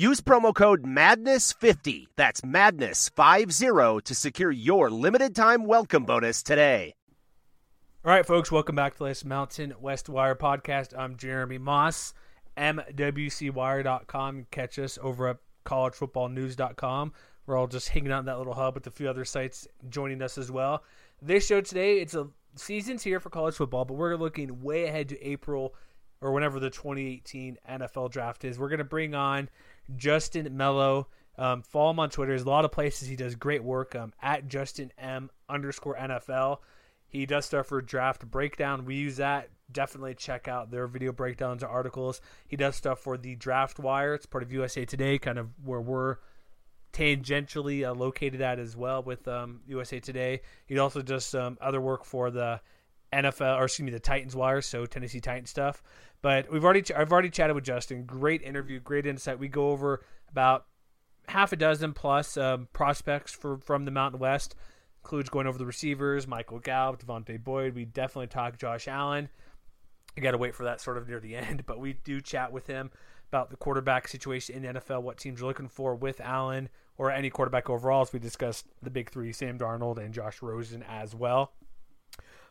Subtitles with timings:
[0.00, 6.94] Use promo code MADNESS50, that's MADNESS50, to secure your limited time welcome bonus today.
[8.02, 10.98] All right, folks, welcome back to latest Mountain West Wire podcast.
[10.98, 12.14] I'm Jeremy Moss.
[12.56, 14.46] MWCWire.com.
[14.50, 15.36] Catch us over at
[15.66, 17.12] collegefootballnews.com.
[17.44, 20.22] We're all just hanging out in that little hub with a few other sites joining
[20.22, 20.82] us as well.
[21.20, 25.10] This show today, it's a season's here for college football, but we're looking way ahead
[25.10, 25.74] to April
[26.22, 28.58] or whenever the 2018 NFL draft is.
[28.58, 29.50] We're going to bring on
[29.96, 31.08] Justin Melo.
[31.38, 32.32] Um, follow him on Twitter.
[32.32, 36.58] There's a lot of places he does great work um, at Justin M underscore NFL.
[37.08, 38.84] He does stuff for draft breakdown.
[38.84, 42.20] We use that definitely check out their video breakdowns or articles.
[42.46, 44.14] He does stuff for the Draft Wire.
[44.14, 46.16] It's part of USA Today, kind of where we're
[46.92, 50.40] tangentially uh, located at as well with um, USA Today.
[50.66, 52.60] He also does some other work for the
[53.12, 55.82] NFL, or excuse me, the Titans Wire, so Tennessee Titans stuff.
[56.22, 58.04] But we've already, I've already chatted with Justin.
[58.04, 59.38] Great interview, great insight.
[59.38, 60.66] We go over about
[61.28, 64.54] half a dozen plus um, prospects for from the Mountain West.
[65.02, 67.74] Includes going over the receivers, Michael Gallup, Devontae Boyd.
[67.74, 69.30] We definitely talk Josh Allen.
[70.16, 72.52] I got to wait for that sort of near the end, but we do chat
[72.52, 72.90] with him
[73.28, 77.10] about the quarterback situation in the NFL, what teams are looking for with Allen or
[77.10, 81.14] any quarterback overall, as we discussed the big three, Sam Darnold and Josh Rosen as
[81.14, 81.52] well.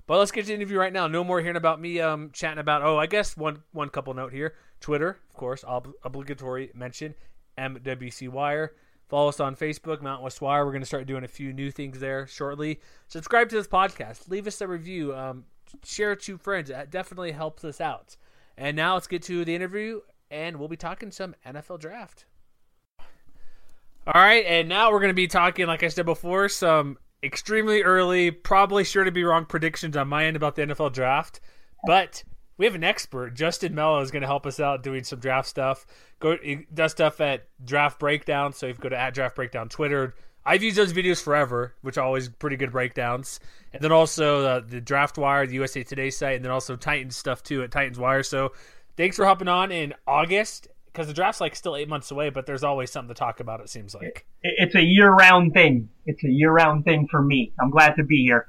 [0.09, 1.06] But let's get to the interview right now.
[1.06, 2.81] No more hearing about me um, chatting about.
[2.81, 4.56] Oh, I guess one one couple note here.
[4.81, 7.14] Twitter, of course, ob- obligatory mention.
[7.59, 8.74] MWC Wire.
[9.08, 10.66] Follow us on Facebook, Mount West Wire.
[10.66, 12.80] We're going to start doing a few new things there shortly.
[13.08, 14.28] Subscribe to this podcast.
[14.30, 15.16] Leave us a review.
[15.16, 15.44] Um,
[15.84, 16.72] share to friends.
[16.72, 18.18] That definitely helps us out.
[18.58, 22.25] And now let's get to the interview, and we'll be talking some NFL draft.
[24.08, 27.81] All right, and now we're going to be talking, like I said before, some extremely
[27.84, 31.40] early, probably sure to be wrong predictions on my end about the NFL draft.
[31.85, 32.24] But
[32.57, 33.34] we have an expert.
[33.34, 35.85] Justin Melo is going to help us out doing some draft stuff.
[36.19, 36.38] Go
[36.74, 40.13] does stuff at Draft Breakdown, so if you go to at Draft Breakdown Twitter,
[40.46, 43.40] I've used those videos forever, which are always pretty good breakdowns.
[43.72, 47.16] And then also uh, the Draft Wire, the USA Today site, and then also Titans
[47.16, 48.24] stuff too at Titans Wire.
[48.24, 48.51] So
[48.97, 52.46] thanks for hopping on in August because the draft's like still eight months away, but
[52.46, 53.62] there's always something to talk about.
[53.62, 55.90] It seems like it's a year-round thing.
[56.06, 57.54] It's a year-round thing for me.
[57.60, 58.48] I'm glad to be here.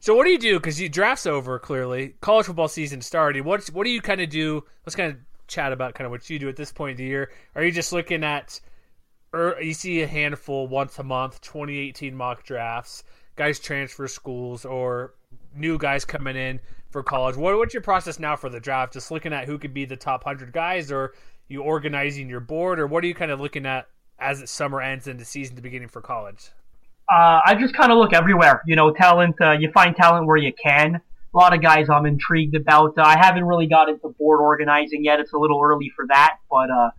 [0.00, 0.58] So what do you do?
[0.58, 2.14] Because you draft's over clearly.
[2.20, 3.44] College football season started.
[3.44, 4.64] What's what do you kind of do?
[4.84, 7.04] Let's kind of chat about kind of what you do at this point of the
[7.04, 7.30] year.
[7.54, 8.60] Are you just looking at
[9.32, 13.04] or you see a handful once a month 2018 mock drafts
[13.36, 15.14] guys transfer schools or
[15.54, 16.60] new guys coming in
[16.92, 17.36] for college.
[17.36, 18.92] What, what's your process now for the draft?
[18.92, 21.14] Just looking at who could be the top 100 guys or
[21.48, 23.86] you organizing your board or what are you kind of looking at
[24.18, 26.50] as the summer ends and the season beginning for college?
[27.12, 30.36] Uh, i just kind of look everywhere you know talent uh, you find talent where
[30.36, 31.00] you can.
[31.34, 32.96] A lot of guys i'm intrigued about.
[32.96, 35.18] Uh, i haven't really got into board organizing yet.
[35.18, 36.90] It's a little early for that but uh,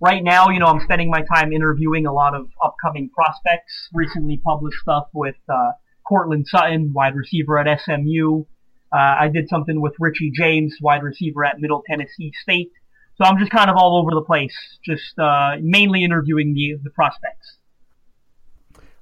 [0.00, 3.88] right now, you know, I'm spending my time interviewing a lot of upcoming prospects.
[3.92, 5.72] Recently published stuff with uh,
[6.08, 8.44] Courtland Sutton, wide receiver at SMU.
[8.92, 12.72] Uh, I did something with Richie James, wide receiver at Middle Tennessee State.
[13.16, 16.90] So I'm just kind of all over the place, just uh, mainly interviewing the the
[16.90, 17.58] prospects.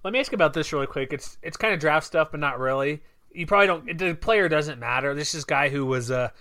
[0.05, 1.13] Let me ask about this really quick.
[1.13, 3.03] It's it's kind of draft stuff, but not really.
[3.33, 3.99] You probably don't.
[3.99, 5.15] The player doesn't matter.
[5.15, 6.33] This is a guy who was a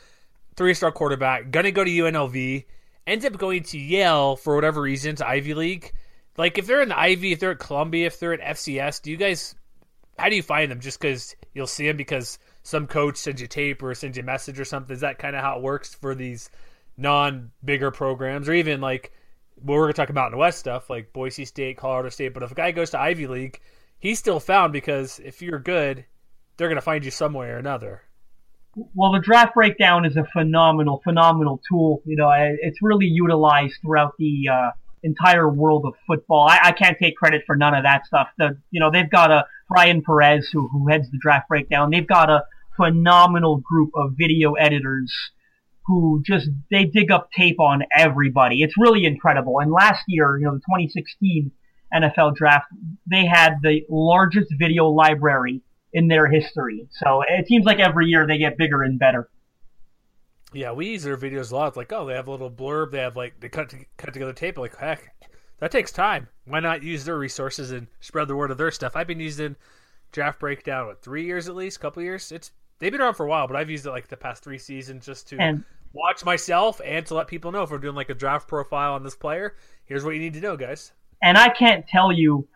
[0.56, 2.66] three star quarterback, gonna go to UNLV
[3.08, 5.94] ends up going to Yale for whatever reasons, Ivy League.
[6.38, 9.10] Like if they're in the Ivy, if they're at Columbia, if they're at FCS, do
[9.10, 9.56] you guys
[10.20, 10.80] how do you find them?
[10.80, 12.38] Just because you'll see them because
[12.68, 14.94] some coach sends you tape or sends you a message or something.
[14.94, 16.50] Is that kind of how it works for these
[16.98, 19.14] non bigger programs or even like
[19.56, 22.34] what we're gonna talk about in the West stuff like Boise State, Colorado State.
[22.34, 23.62] But if a guy goes to Ivy League,
[24.00, 26.04] he's still found because if you're good,
[26.58, 28.02] they're gonna find you some way or another
[28.94, 32.04] well, the draft breakdown is a phenomenal, phenomenal tool.
[32.06, 34.72] You know, it's really utilized throughout the uh,
[35.02, 36.48] entire world of football.
[36.48, 38.28] I, I, can't take credit for none of that stuff.
[38.38, 41.90] The, you know, they've got a Brian Perez who, who heads the draft breakdown.
[41.90, 42.44] They've got a
[42.78, 45.14] phenomenal group of video editors
[45.86, 48.62] who just they dig up tape on everybody.
[48.62, 49.60] It's really incredible.
[49.60, 51.52] And last year, you know, the 2016
[51.94, 52.68] NFL draft,
[53.10, 55.62] they had the largest video library
[55.94, 56.88] in their history.
[56.92, 59.30] So it seems like every year they get bigger and better.
[60.54, 61.70] Yeah, we use their videos a lot.
[61.70, 62.92] It's like, oh, they have a little blurb.
[62.92, 64.58] They have like they cut cut together tape.
[64.58, 65.14] Like, heck,
[65.60, 66.28] that takes time.
[66.46, 68.96] Why not use their resources and spread the word of their stuff?
[68.96, 69.56] I've been using
[70.12, 72.32] draft breakdown what three years at least, couple years.
[72.32, 74.58] It's they've been around for a while, but I've used it like the past three
[74.58, 75.64] seasons just to And
[75.94, 79.04] watch myself and to let people know if we're doing like a draft profile on
[79.04, 79.56] this player.
[79.86, 80.92] Here's what you need to know, guys.
[81.24, 82.48] and I can't tell you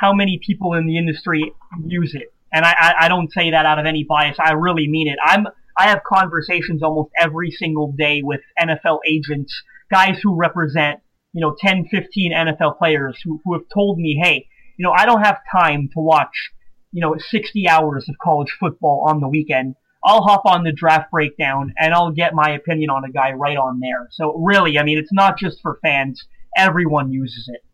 [0.00, 1.52] how many people in the industry
[1.84, 2.32] use it.
[2.52, 4.36] And I, I, I don't say that out of any bias.
[4.38, 5.18] I really mean it.
[5.22, 5.46] I'm
[5.78, 9.54] I have conversations almost every single day with NFL agents,
[9.90, 11.00] guys who represent,
[11.32, 15.06] you know, 10, 15 NFL players who, who have told me, hey, you know, I
[15.06, 16.50] don't have time to watch,
[16.92, 19.74] you know, 60 hours of college football on the weekend.
[20.04, 23.56] I'll hop on the draft breakdown and I'll get my opinion on a guy right
[23.56, 24.08] on there.
[24.12, 26.24] So really, I mean, it's not just for fans.
[26.56, 27.64] Everyone uses it.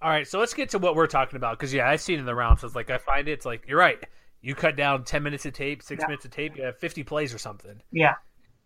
[0.00, 2.24] All right, so let's get to what we're talking about because yeah, I've seen in
[2.26, 2.60] the rounds.
[2.60, 3.98] So it's like I find it, it's like you're right.
[4.40, 6.06] You cut down ten minutes of tape, six Yeah.
[6.08, 7.82] minutes of tape, you have fifty plays or something.
[7.90, 8.14] Yeah.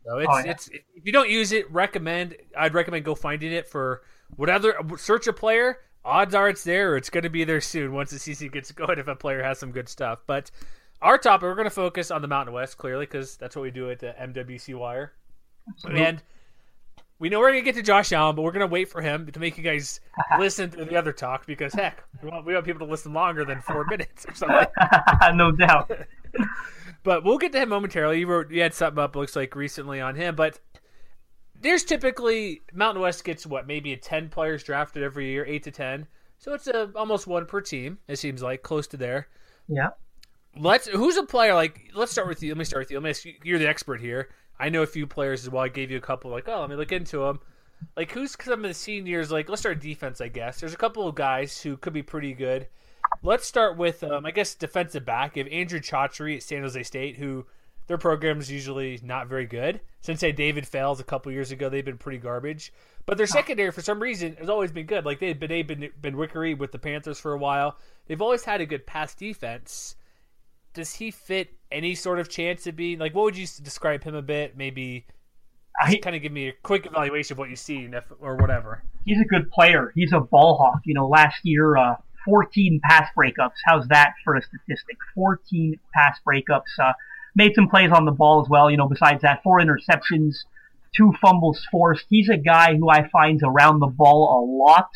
[0.05, 0.51] So it's Oh, yeah.
[0.51, 4.03] it's if you don't use it, recommend I'd recommend go finding it for
[4.37, 5.79] whatever search a player.
[6.05, 8.73] Odds are it's there or it's going to be there soon once the season gets
[8.73, 10.21] going if a player has some good stuff.
[10.27, 10.51] But
[11.01, 13.71] our topic, we're going to focus on the Mountain West clearly because that's what we
[13.71, 15.13] do at the MWC Wire.
[15.89, 16.23] And
[17.19, 19.01] we know we're going to get to Josh Allen, but we're going to wait for
[19.01, 20.01] him to make you guys
[20.39, 23.45] listen to the other talk because heck, we want, we want people to listen longer
[23.45, 24.67] than four minutes or something.
[25.35, 25.91] no doubt.
[27.05, 28.21] But we'll get to him momentarily.
[28.21, 30.61] You wrote, you had something up, looks like recently on him, but
[31.63, 35.71] there's typically Mountain West gets what maybe a ten players drafted every year, eight to
[35.71, 36.07] ten.
[36.39, 37.99] So it's a almost one per team.
[38.09, 39.29] It seems like close to there.
[39.69, 39.91] Yeah.
[40.57, 41.91] Let's who's a player like?
[41.95, 42.51] Let's start with you.
[42.51, 42.99] Let me start with you.
[42.99, 43.35] Let me ask you.
[43.43, 44.31] You're the expert here.
[44.59, 45.63] I know a few players as well.
[45.63, 46.31] I gave you a couple.
[46.31, 47.41] Like, oh, let me look into them.
[47.97, 49.33] Like, who's some of the seniors?
[49.33, 50.21] Like, let's start defense.
[50.21, 52.69] I guess there's a couple of guys who could be pretty good.
[53.23, 55.37] Let's start with, um, I guess, defensive back.
[55.37, 57.47] You have Andre Chachere at San Jose State, who
[57.87, 59.81] their program is usually not very good.
[60.01, 62.73] Since say David Fales a couple years ago, they've been pretty garbage.
[63.07, 65.05] But their secondary, for some reason, has always been good.
[65.05, 67.77] Like they've been they've been been Wickery with the Panthers for a while.
[68.07, 69.97] They've always had a good pass defense.
[70.75, 73.15] Does he fit any sort of chance to be like?
[73.15, 74.57] What would you describe him a bit?
[74.57, 75.07] Maybe
[75.81, 78.83] I, kind of give me a quick evaluation of what you've seen, if, or whatever.
[79.05, 79.93] he's a good player.
[79.95, 80.81] He's a ball hawk.
[80.85, 83.57] You know, last year, uh, 14 pass breakups.
[83.65, 84.97] How's that for a statistic?
[85.15, 86.79] 14 pass breakups.
[86.79, 86.93] Uh,
[87.35, 88.71] made some plays on the ball as well.
[88.71, 90.37] You know, besides that, four interceptions,
[90.97, 92.05] two fumbles forced.
[92.09, 94.89] He's a guy who I find around the ball a lot.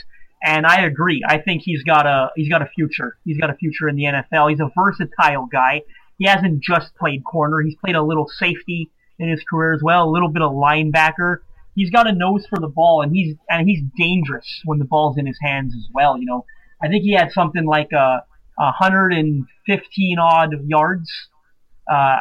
[0.43, 1.23] And I agree.
[1.27, 3.17] I think he's got a he's got a future.
[3.25, 4.50] He's got a future in the NFL.
[4.50, 5.83] He's a versatile guy.
[6.19, 7.61] He hasn't just played corner.
[7.61, 11.38] He's played a little safety in his career as well, a little bit of linebacker.
[11.75, 15.19] He's got a nose for the ball, and he's and he's dangerous when the ball's
[15.19, 16.19] in his hands as well.
[16.19, 16.44] You know,
[16.83, 18.25] I think he had something like a,
[18.59, 21.11] a 115 odd yards,
[21.91, 22.19] uh,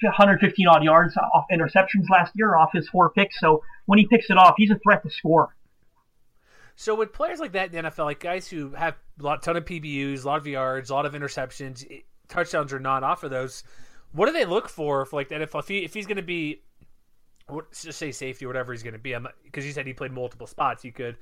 [0.00, 3.38] 115 odd yards off interceptions last year off his four picks.
[3.40, 5.54] So when he picks it off, he's a threat to score.
[6.76, 9.56] So with players like that in the NFL, like guys who have a lot, ton
[9.56, 13.30] of PBUs, a lot of yards, a lot of interceptions, touchdowns or not off of
[13.30, 13.64] those,
[14.12, 15.60] what do they look for for like NFL?
[15.60, 16.62] If, he, if he's going to be,
[17.72, 20.46] just say safety or whatever he's going to be, because you said he played multiple
[20.46, 21.16] spots, you could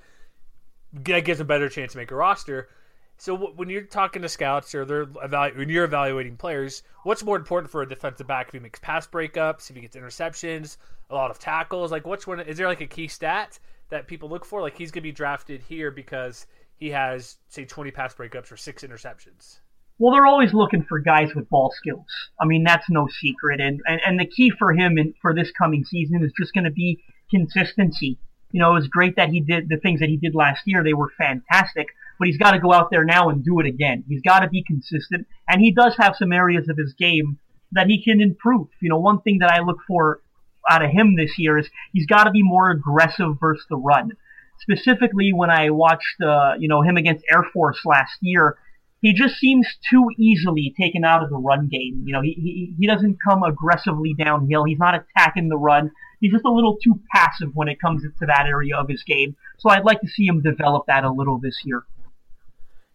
[1.03, 2.69] that gives him a better chance to make a roster.
[3.17, 7.37] So when you're talking to scouts or they're evalu- when you're evaluating players, what's more
[7.37, 8.49] important for a defensive back?
[8.49, 10.77] If he makes pass breakups, if he gets interceptions,
[11.11, 13.59] a lot of tackles, like which one is there like a key stat
[13.91, 14.61] that people look for?
[14.61, 18.57] Like he's going to be drafted here because he has say 20 pass breakups or
[18.57, 19.61] six interceptions.
[19.99, 22.07] Well, they're always looking for guys with ball skills.
[22.41, 23.61] I mean, that's no secret.
[23.61, 26.65] And, and, and the key for him in, for this coming season is just going
[26.65, 28.19] to be consistency.
[28.51, 30.83] You know, it was great that he did the things that he did last year.
[30.83, 34.05] They were fantastic, but he's got to go out there now and do it again.
[34.09, 35.27] He's got to be consistent.
[35.49, 37.39] And he does have some areas of his game
[37.73, 38.69] that he can improve.
[38.81, 40.21] You know, one thing that I look for
[40.69, 44.13] out of him this year is he's got to be more aggressive versus the run.
[44.61, 48.57] Specifically, when I watched, uh, you know, him against Air Force last year,
[49.03, 52.05] he just seems too easily taken out of the run game.
[52.07, 54.65] You know, he, he, he doesn't come aggressively downhill.
[54.65, 55.91] He's not attacking the run.
[56.21, 59.37] He's just a little too passive when it comes to that area of his game.
[59.59, 61.83] So I'd like to see him develop that a little this year.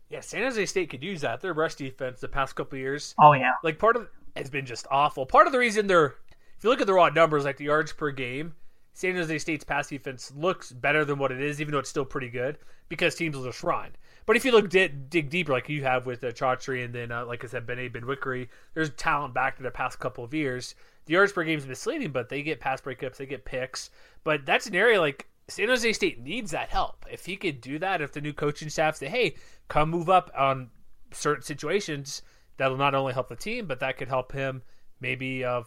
[0.10, 1.42] Yeah, San Jose State could use that.
[1.42, 3.54] Their rush defense the past couple years, Oh yeah.
[3.64, 5.26] like part of has been just awful.
[5.26, 6.16] Part of the reason they're,
[6.58, 8.54] if you look at the raw numbers, like the yards per game,
[8.94, 12.06] San Jose State's pass defense looks better than what it is, even though it's still
[12.06, 12.58] pretty good
[12.90, 13.90] because teams will just run.
[14.26, 17.12] But if you look dig, dig deeper, like you have with uh, Chachere and then,
[17.12, 20.34] uh, like I said, Ben Ben Wickery, there's talent back to the past couple of
[20.34, 20.76] years.
[21.06, 23.90] The yards per game is misleading, but they get pass breakups, they get picks.
[24.24, 27.06] But that's an area like San Jose State needs that help.
[27.12, 29.36] If he could do that, if the new coaching staff say, "Hey,
[29.68, 30.70] come move up on
[31.12, 32.22] certain situations,"
[32.58, 34.62] that'll not only help the team, but that could help him
[35.00, 35.44] maybe.
[35.44, 35.64] Uh,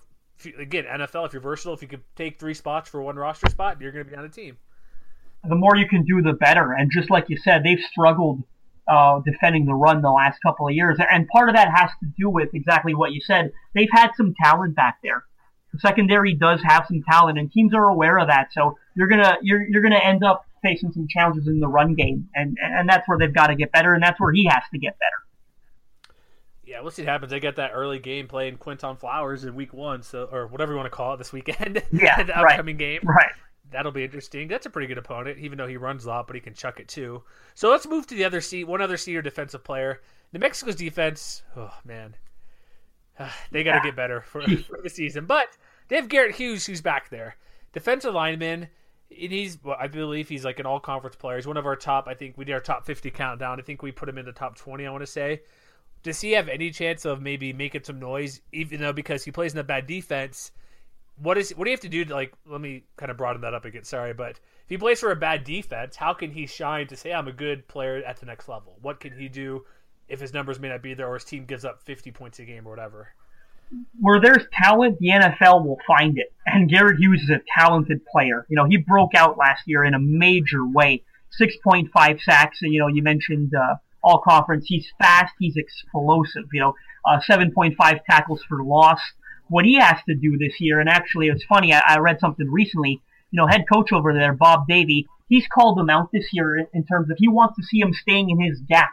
[0.59, 3.81] again, NFL, if you're versatile, if you could take three spots for one roster spot,
[3.81, 4.57] you're going to be on a team.
[5.45, 6.73] The more you can do, the better.
[6.73, 8.43] And just like you said, they've struggled
[8.89, 12.07] uh, defending the run the last couple of years, and part of that has to
[12.19, 13.53] do with exactly what you said.
[13.75, 15.25] They've had some talent back there.
[15.73, 18.49] The secondary does have some talent, and teams are aware of that.
[18.53, 22.29] So you're gonna you're you're gonna end up facing some challenges in the run game,
[22.35, 24.79] and and that's where they've got to get better, and that's where he has to
[24.79, 25.23] get better.
[26.65, 27.31] Yeah, we'll see what happens.
[27.31, 30.77] They get that early game playing Quinton Flowers in week one, so or whatever you
[30.79, 31.83] want to call it this weekend.
[31.93, 32.53] Yeah, the right.
[32.53, 33.01] upcoming game.
[33.05, 33.33] Right.
[33.71, 34.49] That'll be interesting.
[34.49, 36.79] That's a pretty good opponent, even though he runs a lot, but he can chuck
[36.79, 37.23] it too.
[37.55, 38.65] So let's move to the other seat.
[38.65, 40.03] One other senior defensive player.
[40.33, 41.43] New Mexico's defense.
[41.57, 42.15] Oh man,
[43.51, 45.27] they got to get better for, for the season.
[45.27, 45.49] But
[45.89, 47.37] they have Garrett Hughes, who's back there,
[47.73, 48.69] defensive lineman.
[49.21, 51.37] And he's, well, I believe he's like an all conference player.
[51.37, 52.09] He's one of our top.
[52.09, 53.59] I think we did our top fifty countdown.
[53.59, 54.87] I think we put him in the top twenty.
[54.87, 55.43] I want to say.
[56.03, 59.53] Does he have any chance of maybe making some noise, even though because he plays
[59.53, 60.51] in a bad defense?
[61.17, 62.33] What is what do you have to do to like?
[62.47, 63.85] Let me kind of broaden that up again.
[63.85, 67.13] Sorry, but if he plays for a bad defense, how can he shine to say
[67.13, 68.77] I'm a good player at the next level?
[68.81, 69.65] What can he do
[70.09, 72.45] if his numbers may not be there or his team gives up 50 points a
[72.45, 73.15] game or whatever?
[74.01, 76.33] Where there's talent, the NFL will find it.
[76.47, 78.47] And Garrett Hughes is a talented player.
[78.49, 81.05] You know, he broke out last year in a major way.
[81.41, 82.59] 6.5 sacks.
[82.63, 84.67] And, you know, you mentioned uh, all conference.
[84.67, 85.33] He's fast.
[85.39, 86.45] He's explosive.
[86.53, 86.75] You know,
[87.07, 87.77] uh, 7.5
[88.09, 89.01] tackles for loss.
[89.49, 92.51] What he has to do this year, and actually it's funny, I, I read something
[92.51, 93.03] recently.
[93.31, 96.85] You know, head coach over there, Bob Davie, he's called him out this year in
[96.85, 98.93] terms of he wants to see him staying in his gap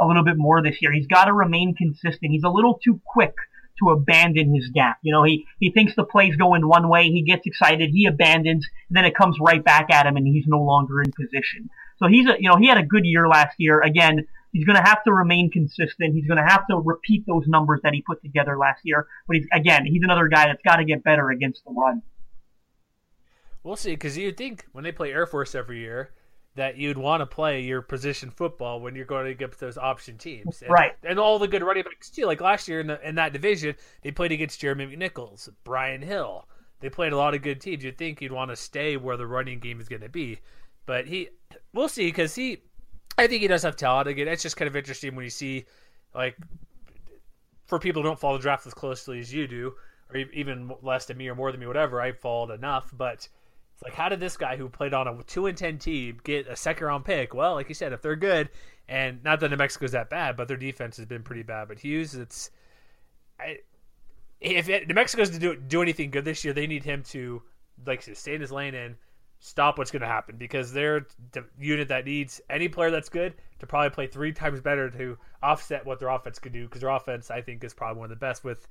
[0.00, 0.92] a little bit more this year.
[0.92, 2.32] He's got to remain consistent.
[2.32, 3.34] He's a little too quick
[3.78, 4.98] to abandon his gap.
[5.02, 8.66] You know, he, he thinks the play's going one way, he gets excited, he abandons,
[8.88, 11.68] and then it comes right back at him and he's no longer in position.
[11.98, 13.80] So he's a, you know, he had a good year last year.
[13.80, 16.14] Again, he's going to have to remain consistent.
[16.14, 19.06] He's going to have to repeat those numbers that he put together last year.
[19.26, 22.02] But he's, again, he's another guy that's got to get better against the run.
[23.62, 26.10] We'll see, because you'd think when they play Air Force every year,
[26.56, 30.18] that you'd want to play your position football when you're going to get those option
[30.18, 30.92] teams, and, right?
[31.04, 32.26] And all the good running backs too.
[32.26, 36.48] Like last year in, the, in that division, they played against Jeremy McNichols, Brian Hill.
[36.80, 37.84] They played a lot of good teams.
[37.84, 40.40] You'd think you'd want to stay where the running game is going to be,
[40.84, 41.28] but he,
[41.72, 42.62] we'll see, because he,
[43.16, 44.08] I think he does have talent.
[44.08, 45.64] Again, it's just kind of interesting when you see,
[46.14, 46.36] like,
[47.66, 49.74] for people who don't follow the draft as closely as you do,
[50.10, 52.00] or even less than me or more than me, whatever.
[52.00, 53.28] I followed enough, but
[53.76, 56.48] it's like, how did this guy who played on a two and ten team get
[56.48, 57.34] a second round pick?
[57.34, 58.48] Well, like you said, if they're good,
[58.88, 61.68] and not that New Mexico's that bad, but their defense has been pretty bad.
[61.68, 62.50] But Hughes, it's
[63.38, 63.58] I,
[64.40, 67.42] if it, New Mexico's to do do anything good this year, they need him to
[67.86, 68.94] like stay in his lane and
[69.40, 73.34] stop what's going to happen because they're the unit that needs any player that's good
[73.58, 76.90] to probably play three times better to offset what their offense could do because their
[76.90, 78.66] offense, I think, is probably one of the best with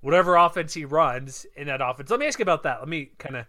[0.00, 2.08] whatever offense he runs in that offense.
[2.08, 2.80] Let me ask you about that.
[2.80, 3.46] Let me kind of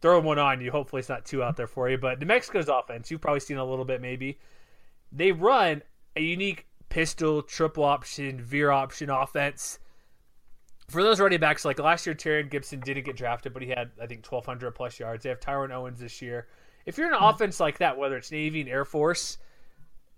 [0.00, 0.70] throwing one on you.
[0.70, 1.98] Hopefully, it's not too out there for you.
[1.98, 4.38] But New Mexico's offense, you've probably seen a little bit maybe.
[5.12, 5.82] They run
[6.16, 9.78] a unique pistol, triple option, veer option offense.
[10.88, 13.90] For those running backs, like last year, Teriyon Gipson didn't get drafted, but he had,
[14.00, 15.22] I think, 1,200 plus yards.
[15.22, 16.48] They have Tyrone Owens this year.
[16.86, 17.34] If you're in an mm-hmm.
[17.34, 19.36] offense like that, whether it's Navy and Air Force,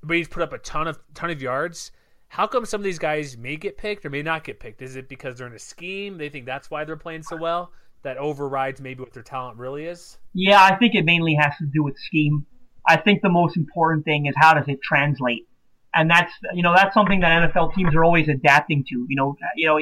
[0.03, 1.91] but he's put up a ton of ton of yards,
[2.29, 4.81] how come some of these guys may get picked or may not get picked?
[4.81, 6.17] Is it because they're in a scheme?
[6.17, 7.73] They think that's why they're playing so well?
[8.03, 10.19] That overrides maybe what their talent really is?
[10.35, 12.47] Yeah, I think it mainly has to do with scheme.
[12.89, 15.47] I think the most important thing is how does it translate,
[15.95, 19.07] and that's you know that's something that NFL teams are always adapting to.
[19.09, 19.79] You know, you know,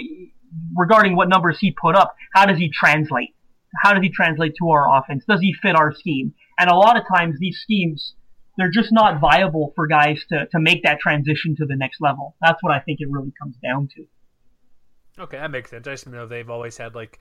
[0.76, 3.34] regarding what numbers he put up, how does he translate?
[3.82, 5.24] How does he translate to our offense?
[5.28, 6.34] Does he fit our scheme?
[6.58, 8.14] And a lot of times these schemes,
[8.56, 12.34] they're just not viable for guys to, to make that transition to the next level.
[12.40, 14.06] That's what I think it really comes down to.
[15.22, 15.86] Okay, that makes sense.
[15.86, 17.20] I just know they've always had like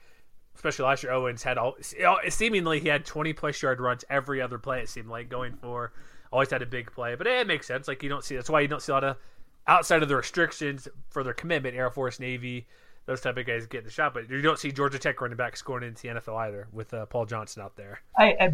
[0.58, 1.76] especially last year, Owens had all
[2.28, 4.80] seemingly he had 20 plus yard runs every other play.
[4.80, 5.92] It seemed like going for
[6.32, 7.86] always had a big play, but it makes sense.
[7.86, 9.16] Like you don't see that's why you don't see a lot of
[9.68, 12.66] outside of the restrictions for their commitment, Air Force, Navy,
[13.06, 14.14] those type of guys getting the shot.
[14.14, 17.06] But you don't see Georgia Tech running back scoring into the NFL either with uh,
[17.06, 18.00] Paul Johnson out there.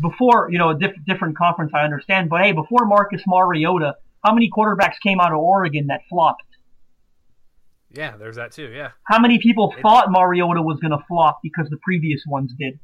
[0.02, 4.34] Before you know a diff- different conference, I understand, but hey, before Marcus Mariota, how
[4.34, 6.42] many quarterbacks came out of Oregon that flopped?
[7.94, 8.70] Yeah, there's that too.
[8.70, 8.90] Yeah.
[9.04, 12.78] How many people it, thought Mariota was going to flop because the previous ones did?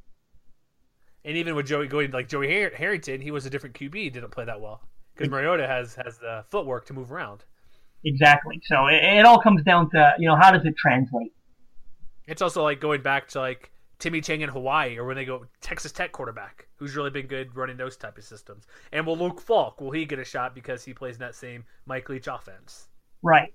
[1.24, 4.12] And even with Joey going like Joey Har- Harrington, he was a different QB.
[4.12, 4.82] Didn't play that well
[5.14, 7.44] because Mariota has has the footwork to move around.
[8.04, 8.60] Exactly.
[8.64, 11.32] So it, it all comes down to you know how does it translate.
[12.26, 15.44] It's also like going back to like Timmy Chang in Hawaii, or when they go
[15.60, 18.66] Texas Tech quarterback, who's really been good running those type of systems.
[18.92, 21.64] And will Luke Falk will he get a shot because he plays in that same
[21.84, 22.88] Mike Leach offense?
[23.22, 23.52] Right.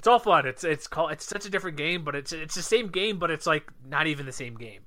[0.00, 0.46] It's all fun.
[0.46, 3.30] It's it's called it's such a different game, but it's it's the same game, but
[3.30, 4.80] it's like not even the same game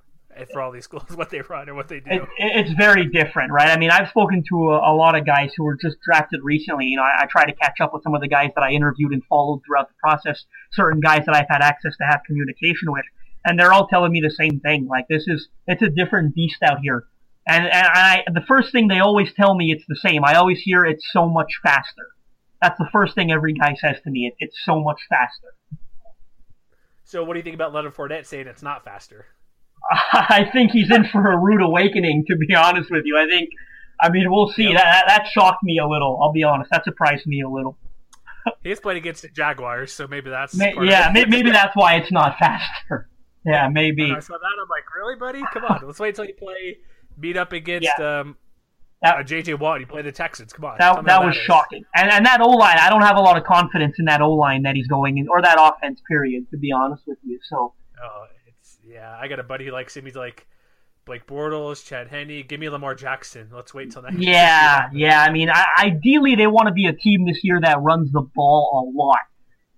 [0.51, 2.09] for all these schools what they run and what they do.
[2.09, 3.69] It, it's very different, right?
[3.69, 6.87] I mean, I've spoken to a, a, lot of guys who were just drafted recently.
[6.87, 8.71] You know, I, I try to catch up with some of the guys that I
[8.71, 10.45] interviewed and followed throughout the process.
[10.71, 13.05] Certain guys that I've had access to have communication with,
[13.45, 14.87] and they're all telling me the same thing.
[14.87, 17.05] Like this is it's a different beast out here.
[17.47, 20.25] And, and I, the first thing they always tell me, it's the same.
[20.25, 22.07] I always hear it's so much faster.
[22.63, 24.27] That's the first thing every guy says to me.
[24.27, 25.53] It, it's so much faster.
[27.03, 29.25] So, what do you think about Leonard Fournette saying it's not faster?
[30.13, 32.23] I think he's in for a rude awakening.
[32.27, 33.49] To be honest with you, I think.
[33.99, 34.63] I mean, we'll see.
[34.63, 34.75] Yep.
[34.75, 36.17] That that shocked me a little.
[36.23, 36.71] I'll be honest.
[36.71, 37.77] That surprised me a little.
[38.63, 41.11] He's played against the Jaguars, so maybe that's yeah.
[41.13, 43.09] maybe that's why it's not faster.
[43.45, 44.03] Yeah, maybe.
[44.03, 45.43] When I saw that, I'm like, really, buddy?
[45.53, 46.77] Come on, let's wait till you play
[47.19, 48.21] beat up against yeah.
[48.21, 48.37] um,
[49.03, 49.81] that, uh, JJ Watt.
[49.81, 50.53] You play the Texans.
[50.53, 50.77] Come on.
[50.79, 51.83] That, that, that was shocking.
[51.93, 54.31] And and that O line, I don't have a lot of confidence in that O
[54.31, 56.01] line that he's going in, or that offense.
[56.07, 56.49] Period.
[56.51, 57.73] To be honest with you, so.
[58.01, 59.15] Oh, it's yeah.
[59.19, 60.05] I got a buddy who likes him.
[60.05, 60.47] He's like.
[61.05, 63.49] Blake Bortles, Chad Henne, give me Lamar Jackson.
[63.51, 64.19] Let's wait till next.
[64.19, 65.21] Yeah, yeah.
[65.21, 68.21] I mean, I, ideally they want to be a team this year that runs the
[68.21, 69.19] ball a lot,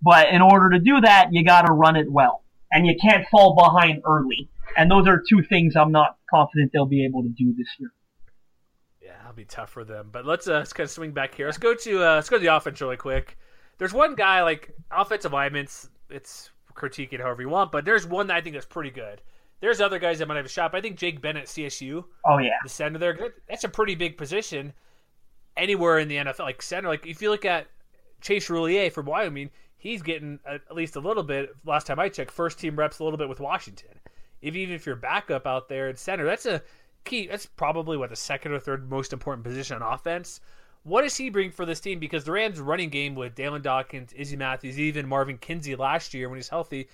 [0.04, 3.28] but in order to do that, you got to run it well, and you can't
[3.32, 4.52] fall behind early.
[4.78, 7.92] And those are two things I'm not confident they'll be able to do this year
[9.36, 10.10] that'll be tough for them.
[10.12, 11.46] But let's uh, let's kind of swing back here.
[11.46, 13.38] Let's go to uh, let's go to the offense really quick.
[13.78, 15.68] There's one guy like offensive linemen.
[16.10, 19.22] It's critiquing however you want, but there's one that I think is pretty good.
[19.62, 20.72] There's other guys that might have a shot.
[20.72, 22.04] But I think Jake Bennett, CSU.
[22.26, 23.18] Oh yeah, the center there.
[23.50, 24.74] That's a pretty big position
[25.58, 26.40] anywhere in the NFL.
[26.40, 27.68] Like center, like if you look at
[28.22, 31.56] Chase Roullier from Wyoming, he's getting at least a little bit.
[31.66, 34.00] Last time I checked, first team reps a little bit with Washington.
[34.42, 36.62] If even if you're backup out there at center, that's a
[37.06, 37.28] key.
[37.28, 40.42] That's probably what the second or third most important position on offense.
[40.84, 42.00] What does he bring for this team?
[42.00, 46.30] Because the Rams' running game with Dalyn Dawkins, Izzy Matthews, even Marvin Kinsey last year
[46.30, 46.90] when he's healthy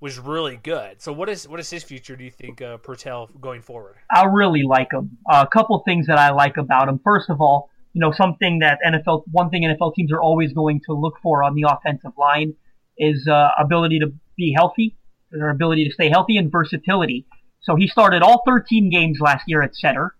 [0.00, 1.00] was really good.
[1.00, 2.16] So what is what is his future?
[2.16, 3.96] Do you think uh, Pertel going forward?
[4.14, 5.16] I really like him.
[5.30, 7.00] Uh, a couple things that I like about him.
[7.02, 10.80] First of all, you know something that NFL one thing NFL teams are always going
[10.86, 12.54] to look for on the offensive line
[12.98, 14.96] is uh, ability to be healthy,
[15.30, 17.26] their ability to stay healthy, and versatility.
[17.64, 20.14] So he started all 13 games last year at center.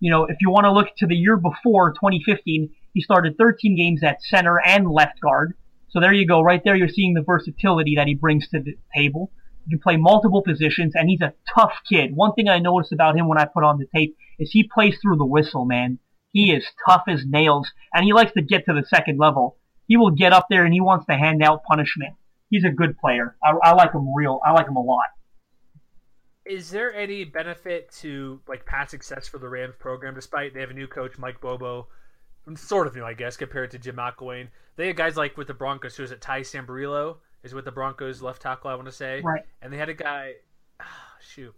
[0.00, 3.76] You know, if you want to look to the year before, 2015, he started 13
[3.76, 5.54] games at center and left guard.
[5.90, 6.42] So there you go.
[6.42, 9.30] Right there, you're seeing the versatility that he brings to the table.
[9.64, 12.16] He can play multiple positions, and he's a tough kid.
[12.16, 14.98] One thing I noticed about him when I put on the tape is he plays
[15.00, 16.00] through the whistle, man.
[16.32, 19.56] He is tough as nails, and he likes to get to the second level.
[19.86, 22.14] He will get up there and he wants to hand out punishment.
[22.50, 23.36] He's a good player.
[23.44, 24.40] I, I like him real.
[24.44, 25.06] I like him a lot
[26.44, 30.70] is there any benefit to like past success for the Rams program, despite they have
[30.70, 31.86] a new coach, Mike Bobo,
[32.56, 34.48] sort of new, I guess, compared to Jim McElwain?
[34.76, 37.72] They had guys like with the Broncos, who was it Ty Sambrailo is with the
[37.72, 39.42] Broncos left tackle, I want to say, right?
[39.60, 40.34] And they had a guy,
[40.80, 40.84] oh,
[41.20, 41.54] shoot,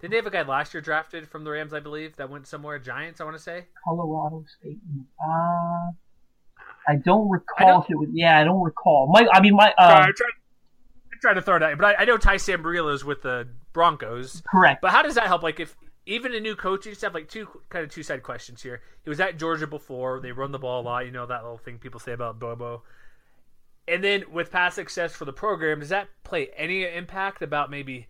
[0.00, 2.46] did they have a guy last year drafted from the Rams, I believe, that went
[2.46, 4.78] somewhere Giants, I want to say, Colorado State.
[5.22, 5.90] Uh,
[6.88, 8.08] I don't recall I don't, if it was.
[8.12, 9.08] Yeah, I don't recall.
[9.12, 9.72] Mike, I mean, my.
[9.76, 10.32] Uh, sorry,
[11.20, 14.42] trying to throw it out, but I, I know Ty Sambrailo is with the Broncos.
[14.50, 14.82] Correct.
[14.82, 15.42] But how does that help?
[15.42, 18.82] Like if even a new coaching staff, like two kind of two side questions here.
[19.04, 20.20] He was at Georgia before.
[20.20, 21.06] They run the ball a lot.
[21.06, 22.82] You know that little thing people say about Bobo.
[23.86, 28.06] And then with past success for the program, does that play any impact about maybe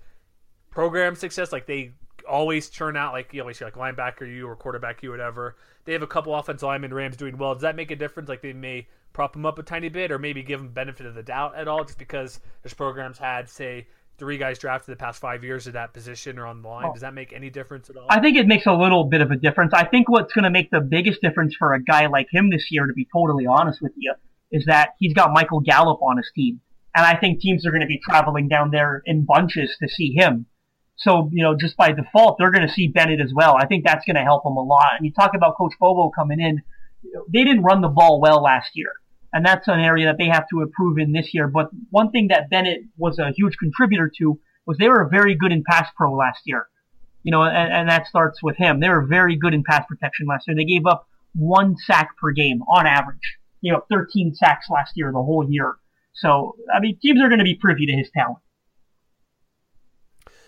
[0.70, 1.52] program success?
[1.52, 1.92] Like they
[2.28, 5.56] always turn out like you always see like linebacker you or quarterback you, whatever.
[5.84, 7.54] They have a couple offensive linemen Rams doing well.
[7.54, 8.28] Does that make a difference?
[8.28, 11.14] Like they may prop them up a tiny bit, or maybe give them benefit of
[11.14, 13.88] the doubt at all, just because this program's had say
[14.20, 16.84] three guys drafted the past five years at that position or on the line.
[16.86, 16.92] Oh.
[16.92, 18.06] Does that make any difference at all?
[18.08, 19.72] I think it makes a little bit of a difference.
[19.74, 22.66] I think what's going to make the biggest difference for a guy like him this
[22.70, 24.14] year, to be totally honest with you,
[24.52, 26.60] is that he's got Michael Gallup on his team.
[26.94, 30.12] And I think teams are going to be traveling down there in bunches to see
[30.12, 30.46] him.
[30.96, 33.56] So, you know, just by default, they're going to see Bennett as well.
[33.58, 34.90] I think that's going to help him a lot.
[34.98, 36.62] And you talk about Coach Bobo coming in.
[37.32, 38.92] They didn't run the ball well last year
[39.32, 41.46] and that's an area that they have to improve in this year.
[41.46, 45.52] But one thing that Bennett was a huge contributor to was they were very good
[45.52, 46.66] in pass pro last year.
[47.22, 48.80] You know, and, and that starts with him.
[48.80, 50.56] They were very good in pass protection last year.
[50.56, 53.38] They gave up one sack per game on average.
[53.60, 55.76] You know, 13 sacks last year, the whole year.
[56.14, 58.38] So, I mean, teams are going to be privy to his talent.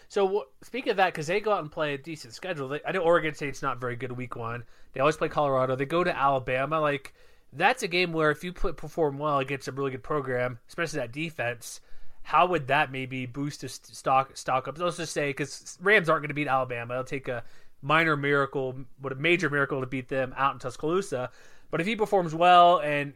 [0.09, 2.93] So speaking of that, because they go out and play a decent schedule, they, I
[2.93, 4.65] know Oregon State's not very good week one.
[4.93, 5.75] They always play Colorado.
[5.75, 6.81] They go to Alabama.
[6.81, 7.15] Like
[7.53, 11.01] that's a game where if you put, perform well against a really good program, especially
[11.01, 11.81] that defense,
[12.23, 14.79] how would that maybe boost a stock stock up?
[14.79, 17.45] Let's just say because Rams aren't going to beat Alabama, it'll take a
[17.83, 21.31] minor miracle, but a major miracle to beat them out in Tuscaloosa.
[21.71, 23.15] But if he performs well and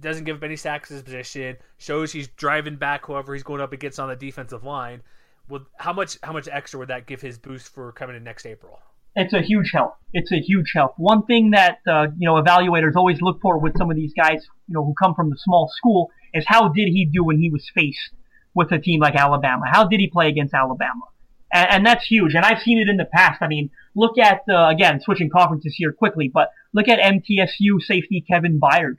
[0.00, 3.72] doesn't give up any sacks his position, shows he's driving back whoever he's going up
[3.72, 5.02] against on the defensive line,
[5.48, 8.46] well, how much how much extra would that give his boost for coming in next
[8.46, 8.80] April?
[9.16, 9.94] It's a huge help.
[10.12, 10.92] It's a huge help.
[10.98, 14.46] One thing that uh, you know evaluators always look for with some of these guys,
[14.68, 17.48] you know, who come from the small school, is how did he do when he
[17.50, 18.10] was faced
[18.54, 19.64] with a team like Alabama?
[19.70, 21.06] How did he play against Alabama?
[21.50, 22.34] And, and that's huge.
[22.34, 23.40] And I've seen it in the past.
[23.40, 28.22] I mean, look at uh, again switching conferences here quickly, but look at MTSU safety
[28.30, 28.96] Kevin Byard.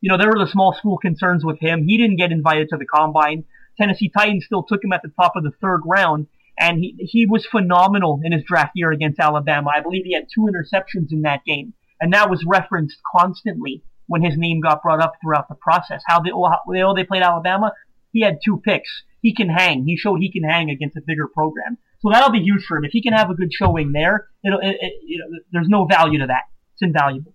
[0.00, 1.84] You know, there were the small school concerns with him.
[1.86, 3.44] He didn't get invited to the combine.
[3.78, 6.26] Tennessee Titans still took him at the top of the third round,
[6.60, 9.70] and he he was phenomenal in his draft year against Alabama.
[9.74, 14.22] I believe he had two interceptions in that game, and that was referenced constantly when
[14.22, 16.02] his name got brought up throughout the process.
[16.06, 17.72] How they oh they played Alabama,
[18.12, 18.90] he had two picks.
[19.22, 19.84] He can hang.
[19.86, 21.78] He showed he can hang against a bigger program.
[22.00, 22.84] So that'll be huge for him.
[22.84, 25.84] If he can have a good showing there, it'll, it, it, you know, there's no
[25.84, 26.44] value to that.
[26.72, 27.34] It's invaluable.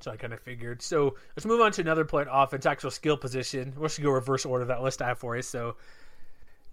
[0.00, 0.82] So I kind of figured.
[0.82, 3.74] So let's move on to another point offense, actual skill position.
[3.76, 5.42] We should go reverse order that list I have for you.
[5.42, 5.76] So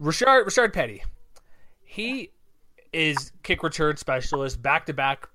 [0.02, 1.04] Rashard Rashard Penny,
[1.84, 2.32] he
[2.94, 5.28] is kick return specialist, back to back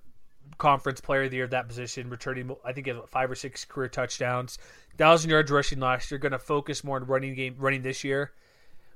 [0.59, 3.89] conference player of the year at that position, returning I think five or six career
[3.89, 4.59] touchdowns,
[4.97, 6.19] thousand yards rushing last year.
[6.19, 8.33] Going to focus more on running game running this year.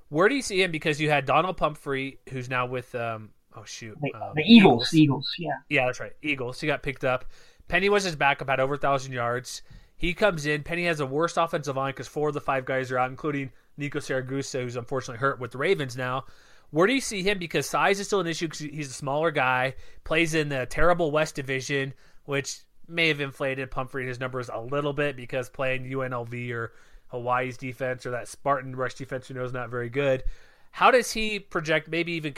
[0.08, 0.70] Where do you see him?
[0.70, 4.94] Because you had Donald Pumphrey, who's now with um, oh shoot, the, um, the Eagles.
[4.94, 4.94] Eagles.
[4.94, 6.60] Eagles, yeah, yeah, that's right, Eagles.
[6.60, 7.26] He got picked up.
[7.68, 9.62] Penny was his backup, had over a thousand yards.
[9.96, 10.62] He comes in.
[10.62, 13.50] Penny has the worst offensive line because four of the five guys are out, including
[13.78, 16.24] Nico Siragusa, who's unfortunately hurt with the Ravens now.
[16.70, 17.38] Where do you see him?
[17.38, 21.10] Because size is still an issue because he's a smaller guy, plays in the terrible
[21.10, 21.94] West Division,
[22.26, 26.72] which may have inflated Pumphrey and his numbers a little bit because playing UNLV or
[27.08, 30.24] Hawaii's defense or that Spartan rush defense, you know, is not very good.
[30.72, 31.88] How does he project?
[31.88, 32.34] Maybe even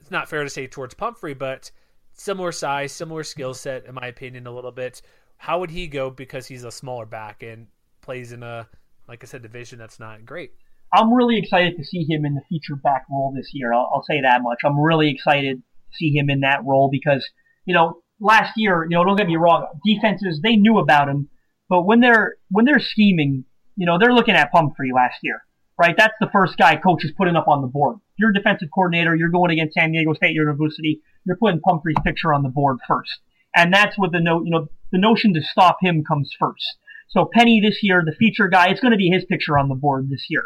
[0.00, 1.70] it's not fair to say towards Pumphrey, but
[2.12, 5.02] similar size, similar skill set, in my opinion, a little bit.
[5.36, 7.66] How would he go because he's a smaller back and
[8.00, 8.68] plays in a,
[9.08, 10.52] like I said, division that's not great?
[10.92, 13.72] I'm really excited to see him in the feature back role this year.
[13.72, 14.58] I'll, I'll say that much.
[14.64, 17.26] I'm really excited to see him in that role because,
[17.64, 21.28] you know, last year, you know, don't get me wrong, defenses, they knew about him,
[21.68, 23.44] but when they're, when they're scheming,
[23.76, 25.42] you know, they're looking at Pumphrey last year,
[25.78, 25.94] right?
[25.96, 27.96] That's the first guy coach is putting up on the board.
[28.18, 32.34] You're a defensive coordinator, you're going against San Diego State University, you're putting Pumphrey's picture
[32.34, 33.20] on the board first.
[33.56, 36.76] And that's what the note, you know, the notion to stop him comes first.
[37.08, 39.74] So Penny this year, the feature guy, it's going to be his picture on the
[39.74, 40.44] board this year.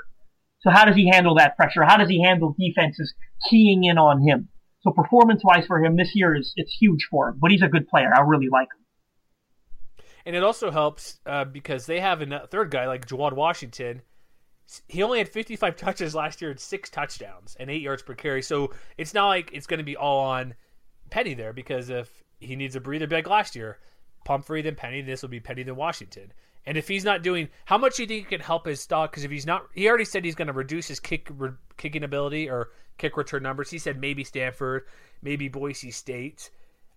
[0.66, 1.84] So how does he handle that pressure?
[1.84, 3.14] How does he handle defenses
[3.48, 4.48] keying in on him?
[4.80, 7.68] So performance wise for him this year is, it's huge for him, but he's a
[7.68, 8.10] good player.
[8.12, 10.04] I really like him.
[10.26, 14.02] And it also helps uh, because they have a third guy like Juwan Washington
[14.88, 18.42] he only had 55 touches last year and six touchdowns and eight yards per carry.
[18.42, 20.54] So it's not like it's going to be all on
[21.10, 23.78] Penny there because if he needs a breather bag last year,
[24.24, 26.32] Pumphrey then Penny, this will be Penny then Washington.
[26.66, 29.12] And if he's not doing, how much do you think he can help his stock?
[29.12, 32.02] Because if he's not, he already said he's going to reduce his kick re, kicking
[32.02, 33.70] ability or kick return numbers.
[33.70, 34.84] He said maybe Stanford,
[35.22, 36.50] maybe Boise State.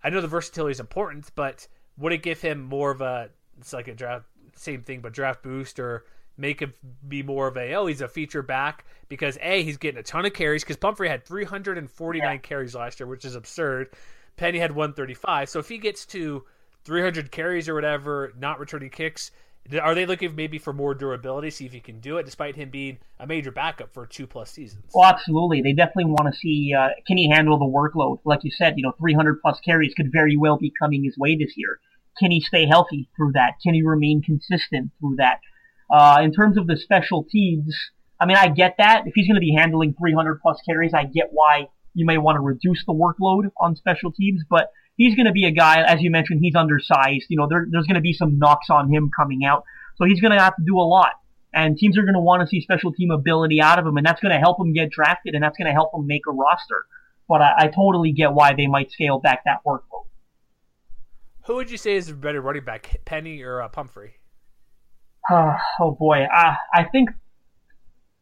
[0.04, 3.30] I know the versatility is important, but would it give him more of a?
[3.60, 6.06] It's like a draft, same thing, but draft boost or
[6.40, 6.74] make him
[7.08, 10.26] be more of a oh he's a feature back because a he's getting a ton
[10.26, 12.38] of carries because Pumphrey had 349 yeah.
[12.38, 13.90] carries last year, which is absurd.
[14.38, 16.46] Penny had 135, so if he gets to
[16.86, 19.32] 300 carries or whatever, not returning kicks,
[19.74, 21.50] are they looking maybe for more durability?
[21.50, 24.52] See if he can do it, despite him being a major backup for two plus
[24.52, 24.86] seasons.
[24.94, 25.62] Well, absolutely.
[25.62, 28.20] They definitely want to see uh, can he handle the workload?
[28.26, 31.36] Like you said, you know, 300 plus carries could very well be coming his way
[31.36, 31.80] this year.
[32.20, 33.54] Can he stay healthy through that?
[33.64, 35.40] Can he remain consistent through that?
[35.92, 37.76] Uh, in terms of the special teams,
[38.20, 39.04] I mean, I get that.
[39.06, 42.36] If he's going to be handling 300 plus carries, I get why you may want
[42.36, 46.02] to reduce the workload on special teams, but he's going to be a guy, as
[46.02, 47.26] you mentioned, he's undersized.
[47.30, 49.64] You know, there, there's going to be some knocks on him coming out.
[49.96, 51.14] So he's going to have to do a lot.
[51.52, 54.06] And teams are going to want to see special team ability out of him, and
[54.06, 56.32] that's going to help him get drafted, and that's going to help him make a
[56.32, 56.86] roster.
[57.28, 60.06] But I, I totally get why they might scale back that workload.
[61.48, 64.18] Who would you say is a better running back, Penny or uh, Pumphrey?
[65.32, 67.10] Uh, oh boy, uh, I think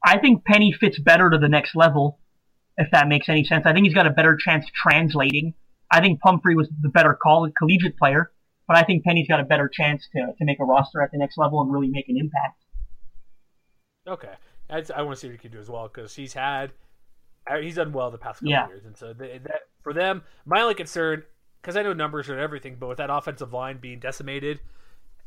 [0.05, 2.19] I think Penny fits better to the next level,
[2.77, 3.65] if that makes any sense.
[3.65, 5.55] I think he's got a better chance translating.
[5.91, 8.31] I think Pumphrey was the better college collegiate player,
[8.67, 11.17] but I think Penny's got a better chance to, to make a roster at the
[11.17, 12.63] next level and really make an impact.
[14.07, 14.33] Okay,
[14.69, 16.71] That's, I want to see what he can do as well because he's had
[17.49, 18.67] uh, he's done well the past couple Yeah.
[18.67, 21.23] years, and so they, that for them, my only concern
[21.61, 24.61] because I know numbers and everything, but with that offensive line being decimated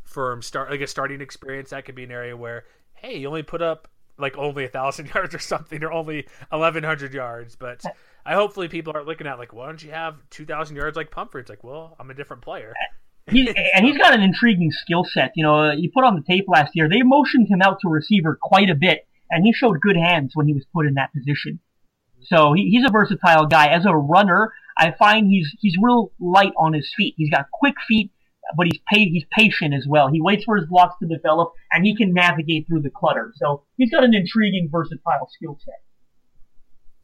[0.03, 3.43] from start like a starting experience, that could be an area where hey, you only
[3.43, 7.83] put up like only a thousand yards or something, or only eleven hundred yards, but.
[8.25, 11.11] I hopefully people are looking at like, why don't you have two thousand yards like
[11.11, 11.41] Pumphrey?
[11.41, 12.75] It's like, well, I'm a different player.
[13.27, 15.33] And he's got an intriguing skill set.
[15.37, 18.39] You know, you put on the tape last year, they motioned him out to receiver
[18.41, 21.61] quite a bit, and he showed good hands when he was put in that position.
[22.23, 23.69] So he, he's a versatile guy.
[23.69, 27.15] As a runner, I find he's he's real light on his feet.
[27.17, 28.11] He's got quick feet,
[28.57, 30.09] but he's pa- he's patient as well.
[30.09, 33.33] He waits for his blocks to develop, and he can navigate through the clutter.
[33.37, 35.81] So he's got an intriguing, versatile skill set.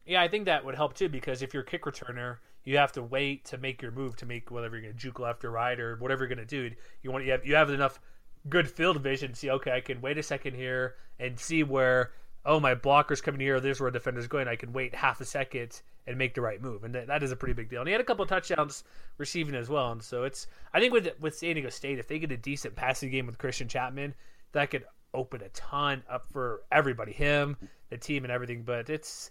[0.06, 2.92] Yeah, I think that would help too because if you're a kick returner, you have
[2.92, 5.50] to wait to make your move to make whether you're going to juke left or
[5.50, 6.74] right or whatever you're going to do.
[7.02, 8.00] You want you have you have enough
[8.48, 12.12] good field vision to see okay, I can wait a second here and see where
[12.44, 13.58] oh my blocker's coming here.
[13.60, 14.48] This is where a defender's going.
[14.48, 17.32] I can wait half a second and make the right move, and that, that is
[17.32, 17.80] a pretty big deal.
[17.80, 18.84] And he had a couple touchdowns
[19.18, 19.90] receiving as well.
[19.90, 22.76] And so it's I think with with San Diego State, if they get a decent
[22.76, 24.14] passing game with Christian Chapman,
[24.52, 27.56] that could open a ton up for everybody, him,
[27.90, 28.62] the team, and everything.
[28.62, 29.30] But it's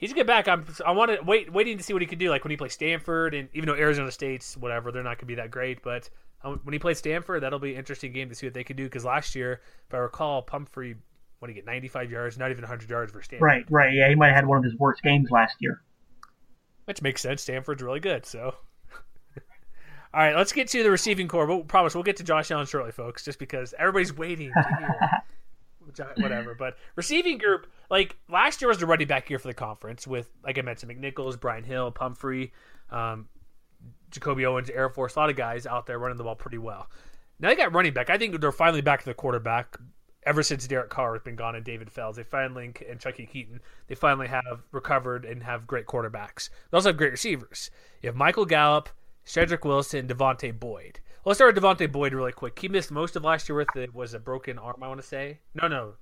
[0.00, 0.48] he's good back.
[0.48, 2.30] I'm I want to wait waiting to see what he can do.
[2.30, 5.26] Like when he plays Stanford, and even though Arizona State's whatever, they're not going to
[5.26, 5.82] be that great.
[5.82, 6.10] But
[6.42, 8.76] um, when he plays Stanford, that'll be an interesting game to see what they can
[8.76, 8.84] do.
[8.84, 10.96] Because last year, if I recall, Pumphrey
[11.38, 13.44] when he get 95 yards, not even 100 yards for Stanford.
[13.44, 13.94] Right, right.
[13.94, 15.82] Yeah, he might have had one of his worst games last year.
[16.84, 17.42] Which makes sense.
[17.42, 18.26] Stanford's really good.
[18.26, 18.40] So.
[20.14, 21.46] All right, let's get to the receiving core.
[21.46, 24.98] We'll promise we'll get to Josh Allen shortly, folks, just because everybody's waiting to hear.
[26.16, 26.54] Whatever.
[26.54, 30.30] But receiving group, like last year was the running back year for the conference with,
[30.44, 32.52] like I mentioned, McNichols, Brian Hill, Pumphrey,
[32.90, 33.28] um,
[34.10, 36.88] Jacobi Owens, Air Force, a lot of guys out there running the ball pretty well.
[37.38, 38.10] Now they got running back.
[38.10, 39.78] I think they're finally back to the quarterback.
[40.24, 43.60] Ever since Derek Carr has been gone and David Fales, they finally and Chuckie Keeton,
[43.86, 46.50] they finally have recovered and have great quarterbacks.
[46.70, 47.70] They also have great receivers.
[48.02, 48.90] You have Michael Gallup,
[49.24, 51.00] Cedric Wilson, Devontae Boyd.
[51.24, 52.58] Let's start with Devontae Boyd really quick.
[52.58, 54.76] He missed most of last year with it was a broken arm.
[54.82, 55.94] I want to say no, no,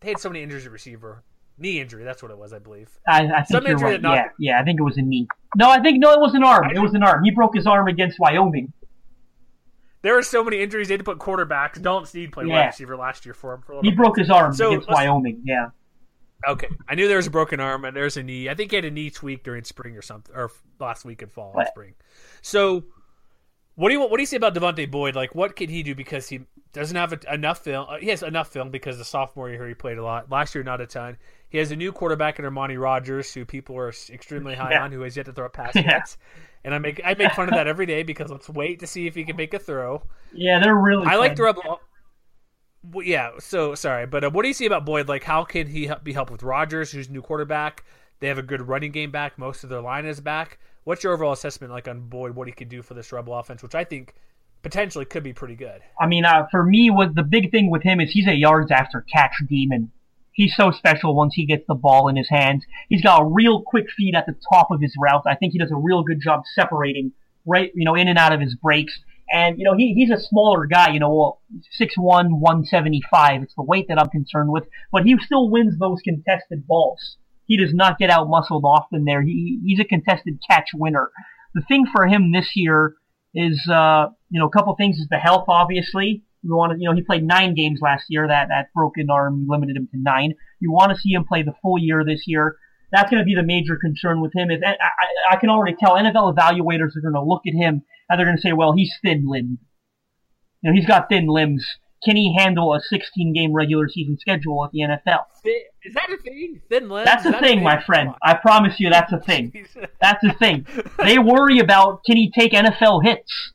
[0.00, 1.22] they had so many injuries at receiver,
[1.58, 2.02] knee injury.
[2.02, 2.90] That's what it was, I believe.
[3.06, 4.02] I, I think Some you're injury right.
[4.02, 5.28] Yeah, yeah, I think it was a knee.
[5.56, 6.70] No, I think no, it was an arm.
[6.74, 7.22] It was an arm.
[7.24, 8.72] He broke his arm against Wyoming.
[10.02, 10.88] There are so many injuries.
[10.88, 11.80] They had to put quarterbacks.
[11.80, 12.60] Dalton Sneed played Yeah.
[12.60, 13.62] wide receiver last year for him.
[13.62, 13.90] For a little bit.
[13.90, 15.42] He broke his arm So, against let's- Wyoming.
[15.44, 15.70] Yeah.
[16.46, 18.48] Okay, I knew there was a broken arm and there's a knee.
[18.48, 21.28] I think he had a knee tweak during spring or something, or last week in
[21.28, 21.94] fall and spring.
[22.42, 22.84] So,
[23.76, 25.14] what do you what do you say about Devontae Boyd?
[25.14, 26.40] Like, what can he do because he
[26.72, 27.86] doesn't have a, enough film?
[27.88, 30.30] Uh, he has enough film because the sophomore year he played a lot.
[30.30, 31.16] Last year, not a ton.
[31.48, 34.82] He has a new quarterback in Armani Rogers, who people are extremely high Yeah.
[34.84, 35.82] on, who has yet to throw a pass Yeah.
[35.82, 36.16] yet.
[36.64, 39.06] And I make I make fun of that every day because let's wait to see
[39.06, 40.02] if he can make a throw.
[40.32, 41.06] Yeah, they're really.
[41.06, 41.56] I like to rub.
[42.92, 45.08] Well, yeah, so sorry, but uh, what do you see about Boyd?
[45.08, 47.84] Like, how can he help, be helped with Rogers, who's new quarterback?
[48.20, 49.38] They have a good running game back.
[49.38, 50.58] Most of their line is back.
[50.86, 52.36] What's your overall assessment like on Boyd?
[52.36, 54.14] What he could do for this Rebel offense, which I think
[54.62, 55.80] potentially could be pretty good.
[56.00, 58.70] I mean, uh, for me, what the big thing with him is he's a yards
[58.70, 59.90] after catch demon.
[60.30, 62.64] He's so special once he gets the ball in his hands.
[62.88, 65.24] He's got a real quick feet at the top of his route.
[65.26, 67.10] I think he does a real good job separating
[67.44, 68.96] right, you know, in and out of his breaks.
[69.28, 71.40] And, you know, he, he's a smaller guy, you know, well,
[71.80, 73.42] 6'1", 175.
[73.42, 74.68] It's the weight that I'm concerned with.
[74.92, 77.16] But he still wins those contested balls.
[77.46, 79.22] He does not get out muscled often there.
[79.22, 81.10] He, he's a contested catch winner.
[81.54, 82.94] The thing for him this year
[83.34, 86.24] is, uh, you know, a couple things is the health, obviously.
[86.42, 88.26] You want to, you know, he played nine games last year.
[88.28, 90.34] That, that broken arm limited him to nine.
[90.60, 92.56] You want to see him play the full year this year.
[92.92, 94.50] That's going to be the major concern with him.
[94.50, 97.82] Is I, I, I can already tell NFL evaluators are going to look at him
[98.08, 99.58] and they're going to say, well, he's thin-limbed.
[100.62, 101.66] You know, he's got thin limbs.
[102.06, 105.24] Can he handle a 16 game regular season schedule at the NFL?
[105.82, 106.62] Is that a thing?
[106.70, 107.04] Thin limbs?
[107.04, 108.10] That's a that thing, my friend.
[108.22, 109.66] I promise you that's a thing.
[110.00, 110.66] That's the thing.
[110.98, 113.52] They worry about can he take NFL hits?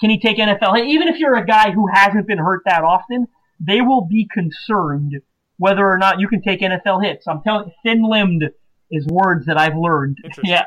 [0.00, 0.88] Can he take NFL hits?
[0.88, 3.28] Even if you're a guy who hasn't been hurt that often,
[3.60, 5.14] they will be concerned
[5.56, 7.28] whether or not you can take NFL hits.
[7.28, 8.50] I'm telling thin-limbed
[8.90, 10.18] is words that I've learned.
[10.42, 10.64] Yeah.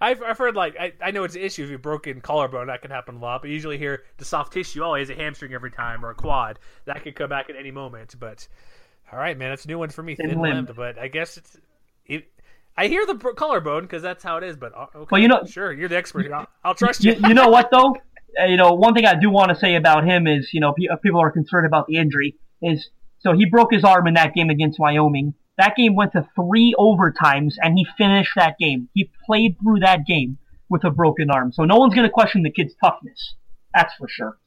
[0.00, 2.82] I've, I've heard like I, I know it's an issue if you broken collarbone that
[2.82, 5.70] can happen a lot, but you usually hear the soft tissue always a hamstring every
[5.70, 8.14] time or a quad that could come back at any moment.
[8.18, 8.46] But
[9.12, 10.74] all right, man, that's a new one for me, Thin limbed.
[10.74, 11.56] But I guess it's
[12.06, 12.28] it.
[12.76, 14.56] I hear the bro- collarbone because that's how it is.
[14.56, 16.30] But uh, okay, Well, you know- sure, you're the expert.
[16.32, 17.12] I'll, I'll trust you.
[17.14, 17.94] you, you know what though?
[18.38, 20.74] Uh, you know, one thing I do want to say about him is, you know,
[20.90, 22.36] uh, people are concerned about the injury.
[22.62, 25.34] Is so he broke his arm in that game against Wyoming.
[25.58, 28.88] That game went to three overtimes, and he finished that game.
[28.92, 30.38] He played through that game
[30.68, 31.52] with a broken arm.
[31.52, 33.34] So no one's going to question the kid's toughness.
[33.74, 34.38] That's for sure.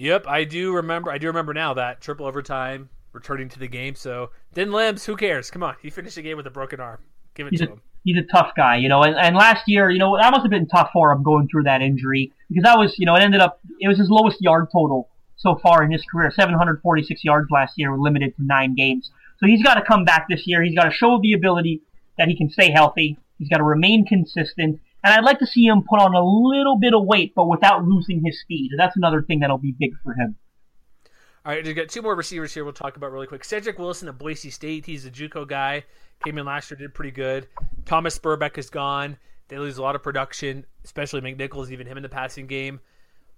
[0.00, 1.10] Yep, I do remember.
[1.10, 3.94] I do remember now that triple overtime, returning to the game.
[3.94, 5.50] So then limbs, who cares?
[5.50, 7.00] Come on, he finished the game with a broken arm.
[7.34, 7.82] Give it he's to a, him.
[8.02, 9.02] He's a tough guy, you know.
[9.02, 11.64] And, and last year, you know, that must have been tough for him going through
[11.64, 14.68] that injury because that was, you know, it ended up it was his lowest yard
[14.72, 19.10] total so far in his career, 746 yards last year, limited to nine games.
[19.38, 20.62] So he's got to come back this year.
[20.62, 21.82] He's got to show the ability
[22.16, 23.18] that he can stay healthy.
[23.38, 24.80] He's got to remain consistent.
[25.02, 27.84] And I'd like to see him put on a little bit of weight, but without
[27.84, 28.72] losing his speed.
[28.76, 30.36] That's another thing that'll be big for him.
[31.44, 33.44] All right, we've got two more receivers here we'll talk about really quick.
[33.44, 34.84] Cedric Wilson at Boise State.
[34.84, 35.84] He's a JUCO guy.
[36.22, 37.48] Came in last year, did pretty good.
[37.86, 39.16] Thomas Sperbeck is gone.
[39.48, 42.78] They lose a lot of production, especially McNichols, even him in the passing game.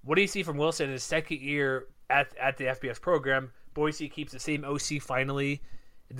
[0.03, 3.53] What do you see from Wilson in his second year at, at the FBS program?
[3.73, 5.63] Boise keeps the same OC finally,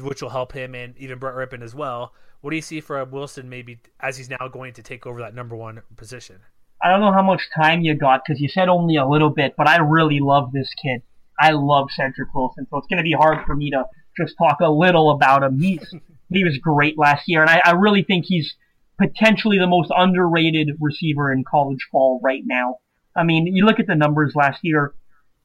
[0.01, 2.15] which will help him and even Brett Rypien as well.
[2.43, 5.35] What do you see for Wilson maybe as he's now going to take over that
[5.35, 6.41] number one position?
[6.83, 9.55] I don't know how much time you got because you said only a little bit,
[9.57, 11.03] but I really love this kid.
[11.41, 13.85] I love Cedric Wilson, so it's going to be hard for me to
[14.21, 15.61] just talk a little about him.
[15.61, 15.95] He's
[16.33, 18.57] he was great last year, and I, I really think he's
[18.99, 22.79] potentially the most underrated receiver in college ball right now.
[23.15, 24.95] I mean, you look at the numbers last year,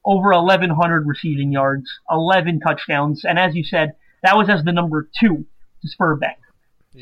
[0.04, 3.92] over 1,100 receiving yards, 11 touchdowns, and as you said,
[4.24, 5.46] that was as the number two
[5.82, 5.88] to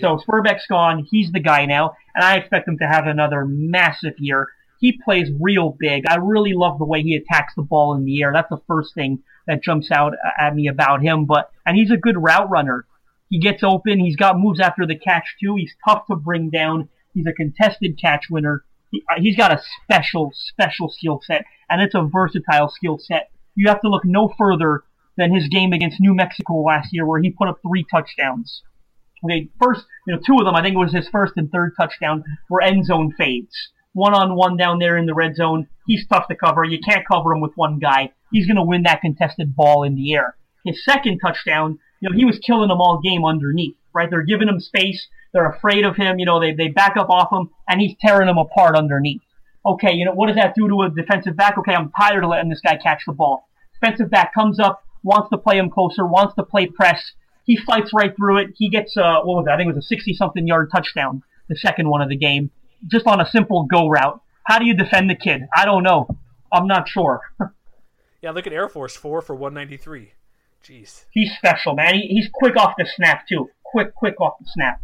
[0.01, 1.07] So Sperbeck's gone.
[1.11, 4.49] He's the guy now, and I expect him to have another massive year.
[4.79, 6.05] He plays real big.
[6.09, 8.33] I really love the way he attacks the ball in the air.
[8.33, 11.25] That's the first thing that jumps out at me about him.
[11.25, 12.85] But and he's a good route runner.
[13.31, 13.99] He gets open.
[14.01, 15.57] He's got moves after the catch too.
[15.57, 16.89] He's tough to bring down.
[17.15, 18.65] He's a contested catch winner.
[18.91, 23.31] He, uh, he's got a special, special skill set, and it's a versatile skill set.
[23.55, 24.85] You have to look no further
[25.17, 28.63] than his game against New Mexico last year, where he put up three touchdowns.
[29.25, 31.73] Okay, first, you know, two of them, I think it was his first and third
[31.79, 33.71] touchdown, were end zone fades.
[33.93, 35.69] One on one down there in the red zone.
[35.87, 36.65] He's tough to cover.
[36.65, 38.13] You can't cover him with one guy.
[38.31, 40.37] He's going to win that contested ball in the air.
[40.65, 44.11] His second touchdown, you know, he was killing them all game underneath, right?
[44.11, 45.09] They're giving him space.
[45.33, 46.19] They're afraid of him.
[46.19, 49.23] You know, they, they back up off him and he's tearing them apart underneath.
[49.65, 51.59] Okay, you know, what does that do to a defensive back?
[51.59, 53.49] Okay, I'm tired of letting this guy catch the ball.
[53.81, 57.13] Defensive back comes up, wants to play him closer, wants to play press.
[57.47, 58.49] He fights right through it.
[58.57, 59.55] He gets, uh, what was that?
[59.55, 62.51] I think it was a 60 something yard touchdown, the second one of the game,
[62.87, 64.21] just on a simple go route.
[64.45, 65.43] How do you defend the kid?
[65.57, 66.09] I don't know.
[66.53, 67.21] I'm not sure.
[68.23, 70.13] yeah, look at Air Force 4 for 193.
[70.65, 71.05] Jeez.
[71.13, 71.95] He's special, man.
[71.95, 73.49] He, he's quick off the snap, too.
[73.65, 74.81] Quick, quick off the snap.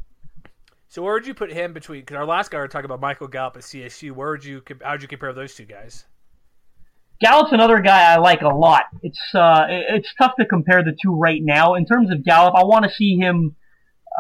[0.89, 2.01] So where would you put him between?
[2.01, 4.13] Because our last guy we were talking about Michael Gallup at CSU.
[4.13, 4.63] Where would you?
[4.83, 6.05] How would you compare those two guys?
[7.23, 8.87] Gallup's another guy I like a lot.
[9.03, 11.75] It's uh, it's tough to compare the two right now.
[11.75, 13.55] In terms of Gallup, I want to see him.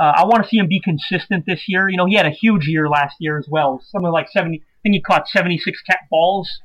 [0.00, 1.88] Uh, I want to see him be consistent this year.
[1.88, 3.82] You know, he had a huge year last year as well.
[3.90, 4.58] Something like seventy.
[4.58, 6.60] I think he caught seventy-six cat balls,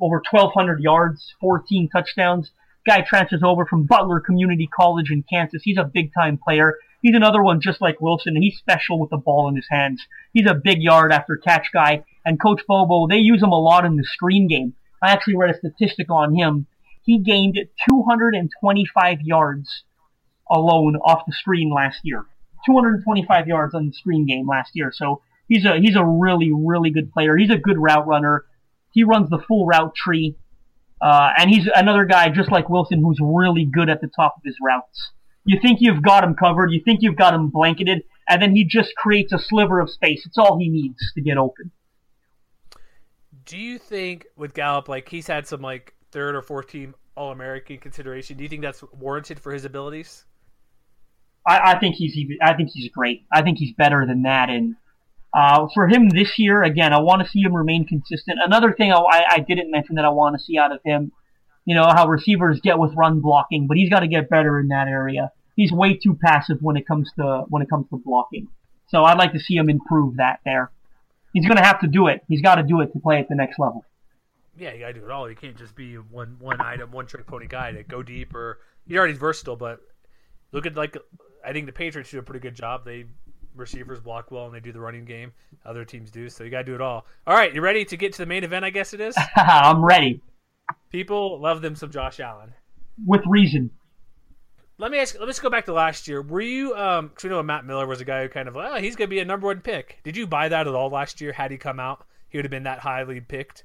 [0.00, 2.52] over twelve hundred yards, fourteen touchdowns.
[2.86, 5.62] Guy transfers over from Butler Community College in Kansas.
[5.64, 6.76] He's a big-time player.
[7.02, 10.02] He's another one just like Wilson, and he's special with the ball in his hands.
[10.32, 12.04] He's a big yard after catch guy.
[12.24, 14.74] And Coach Bobo, they use him a lot in the screen game.
[15.02, 16.66] I actually read a statistic on him.
[17.02, 17.58] He gained
[17.88, 19.84] 225 yards
[20.50, 22.26] alone off the screen last year.
[22.66, 24.92] 225 yards on the screen game last year.
[24.94, 27.36] So he's a he's a really really good player.
[27.36, 28.44] He's a good route runner.
[28.92, 30.36] He runs the full route tree,
[31.00, 34.42] uh, and he's another guy just like Wilson who's really good at the top of
[34.44, 35.12] his routes.
[35.44, 36.70] You think you've got him covered.
[36.70, 40.26] You think you've got him blanketed, and then he just creates a sliver of space.
[40.26, 41.70] It's all he needs to get open
[43.44, 47.32] do you think with Gallup, like he's had some like third or fourth team All
[47.32, 48.36] American consideration?
[48.36, 50.24] Do you think that's warranted for his abilities?
[51.46, 52.38] I, I think he's even.
[52.42, 53.24] I think he's great.
[53.32, 54.50] I think he's better than that.
[54.50, 54.76] And
[55.34, 58.38] uh, for him this year, again, I want to see him remain consistent.
[58.44, 61.12] Another thing I, I didn't mention that I want to see out of him,
[61.64, 64.68] you know, how receivers get with run blocking, but he's got to get better in
[64.68, 65.32] that area.
[65.56, 68.48] He's way too passive when it comes to when it comes to blocking.
[68.88, 70.72] So I'd like to see him improve that there
[71.32, 72.22] he's going to have to do it.
[72.28, 73.84] He's got to do it to play at the next level.
[74.58, 75.28] Yeah, you got to do it all.
[75.28, 78.34] You can't just be one one item, one trick pony guy to go deep.
[78.34, 79.80] Or he's already versatile, but
[80.52, 80.96] look at like
[81.44, 82.84] I think the Patriots do a pretty good job.
[82.84, 83.06] They
[83.54, 85.32] receivers block well and they do the running game.
[85.64, 87.06] Other teams do, so you got to do it all.
[87.26, 88.64] All right, you ready to get to the main event?
[88.64, 89.16] I guess it is.
[89.36, 90.22] I'm ready.
[90.90, 92.52] People love them some Josh Allen.
[93.06, 93.70] With reason.
[94.80, 95.14] Let me ask.
[95.20, 96.22] Let's go back to last year.
[96.22, 96.74] Were you?
[96.74, 99.08] Um, because we know Matt Miller was a guy who kind of, oh, he's going
[99.08, 99.98] to be a number one pick.
[100.04, 101.32] Did you buy that at all last year?
[101.32, 103.64] Had he come out, he would have been that highly picked.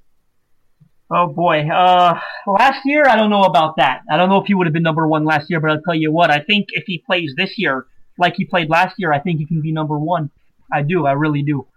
[1.09, 4.01] Oh boy, uh, last year I don't know about that.
[4.11, 5.95] I don't know if he would have been number one last year, but I'll tell
[5.95, 7.85] you what, I think if he plays this year
[8.17, 10.31] like he played last year, I think he can be number one.
[10.73, 11.67] I do, I really do.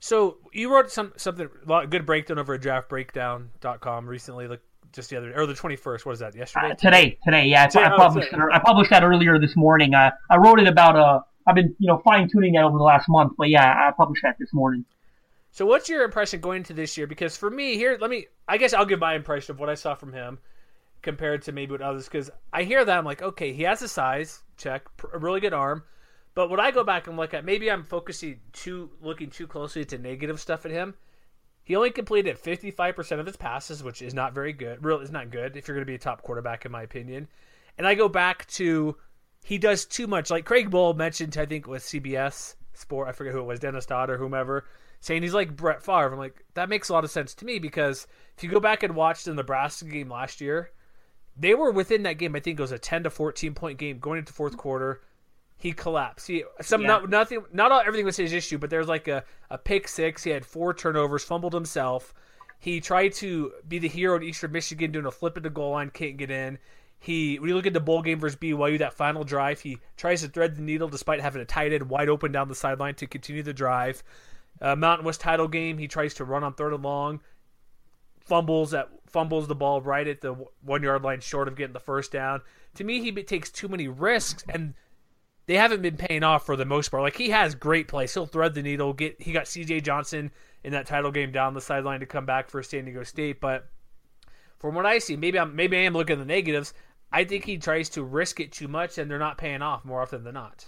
[0.00, 1.48] So you wrote some something
[1.88, 4.48] good breakdown over at draftbreakdown.com recently.
[4.48, 4.60] Like
[4.96, 6.04] just the other or the 21st.
[6.04, 6.34] What is that?
[6.34, 6.70] Yesterday?
[6.72, 7.66] Uh, today, today, yeah.
[7.66, 8.38] Today, I oh, published it.
[8.52, 9.94] I published that earlier this morning.
[9.94, 12.84] Uh, I wrote it about uh, I've been you know fine tuning that over the
[12.84, 14.84] last month, but yeah, I published that this morning.
[15.52, 17.06] So what's your impression going into this year?
[17.06, 18.26] Because for me, here, let me.
[18.48, 20.38] I guess I'll give my impression of what I saw from him
[21.02, 22.04] compared to maybe what others.
[22.04, 25.54] Because I hear that I'm like, okay, he has the size, check, a really good
[25.54, 25.84] arm.
[26.34, 29.84] But when I go back and look at, maybe I'm focusing too, looking too closely
[29.86, 30.94] to negative stuff at him.
[31.66, 34.84] He only completed 55% of his passes, which is not very good.
[34.84, 37.26] Real is not good if you're going to be a top quarterback, in my opinion.
[37.76, 38.96] And I go back to
[39.44, 40.30] he does too much.
[40.30, 43.84] Like Craig Bohl mentioned, I think with CBS Sport, I forget who it was, Dennis
[43.84, 44.64] Dodd or whomever,
[45.00, 46.12] saying he's like Brett Favre.
[46.12, 48.06] I'm like, that makes a lot of sense to me because
[48.36, 50.70] if you go back and watch the Nebraska game last year,
[51.36, 52.36] they were within that game.
[52.36, 55.00] I think it was a 10 to 14 point game going into fourth quarter.
[55.58, 56.26] He collapsed.
[56.28, 56.88] He some Yeah.
[56.88, 60.22] not nothing not all, everything was his issue, but there's like a, a pick six.
[60.22, 62.12] He had four turnovers, fumbled himself.
[62.58, 65.72] He tried to be the hero at Eastern Michigan, doing a flip at the goal
[65.72, 66.58] line, can't get in.
[66.98, 70.22] He when you look at the bowl game versus BYU, that final drive, he tries
[70.22, 73.06] to thread the needle despite having a tight end wide open down the sideline to
[73.06, 74.02] continue the drive.
[74.60, 77.20] Uh, Mountain West title game, he tries to run on third and long,
[78.20, 80.32] fumbles at fumbles the ball right at the
[80.62, 82.40] one yard line, short of getting the first down.
[82.74, 84.74] To me, he takes too many risks, and
[85.46, 87.02] they haven't been paying off for the most part.
[87.02, 88.92] Like he has great plays, he'll thread the needle.
[88.92, 89.80] Get he got C.J.
[89.80, 90.30] Johnson
[90.64, 93.68] in that title game down the sideline to come back for San Diego State, but
[94.58, 96.74] from what I see, maybe I'm maybe I am looking at the negatives.
[97.12, 100.02] I think he tries to risk it too much, and they're not paying off more
[100.02, 100.66] often than not.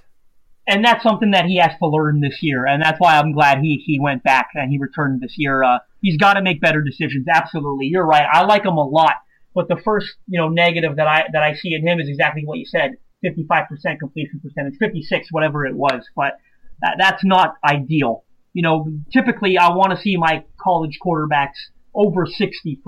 [0.69, 3.59] and that's something that he has to learn this year, and that's why I'm glad
[3.61, 5.63] he he went back and he returned this year.
[5.65, 7.27] Uh, he's got to make better decisions.
[7.29, 8.27] Absolutely, you're right.
[8.31, 9.15] I like him a lot,
[9.55, 12.43] but the first you know negative that I that I see in him is exactly
[12.45, 16.03] what you said: 55% completion percentage, 56, whatever it was.
[16.15, 16.39] But
[16.81, 18.25] that, that's not ideal.
[18.53, 21.57] You know, typically I want to see my college quarterbacks
[21.95, 22.79] over 60%.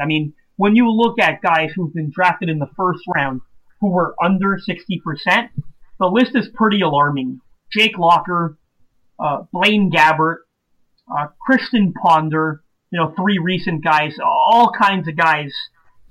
[0.00, 3.40] I mean, when you look at guys who've been drafted in the first round
[3.80, 5.48] who were under 60%,
[5.98, 7.40] the list is pretty alarming.
[7.72, 8.58] Jake Locker,
[9.18, 10.38] uh, Blaine Gabbert,
[11.10, 15.52] uh, Christian Ponder, you know, three recent guys, all kinds of guys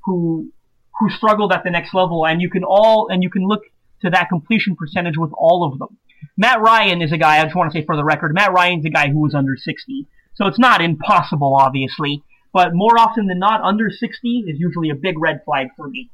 [0.06, 0.52] who
[1.00, 3.64] who struggled at the next level, and you can all and you can look
[4.02, 5.98] to that completion percentage with all of them.
[6.36, 7.40] Matt Ryan is a guy.
[7.40, 9.56] I just want to say for the record, Matt Ryan's a guy who was under
[9.56, 12.24] 60, so it's not impossible, obviously,
[12.54, 16.10] but more often than not, under 60 is usually a big red flag for me.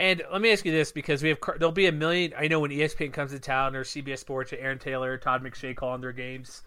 [0.00, 2.32] And let me ask you this, because we have there'll be a million.
[2.36, 5.76] I know when ESPN comes to town or CBS Sports or Aaron Taylor, Todd McShay
[5.76, 6.62] calling their games.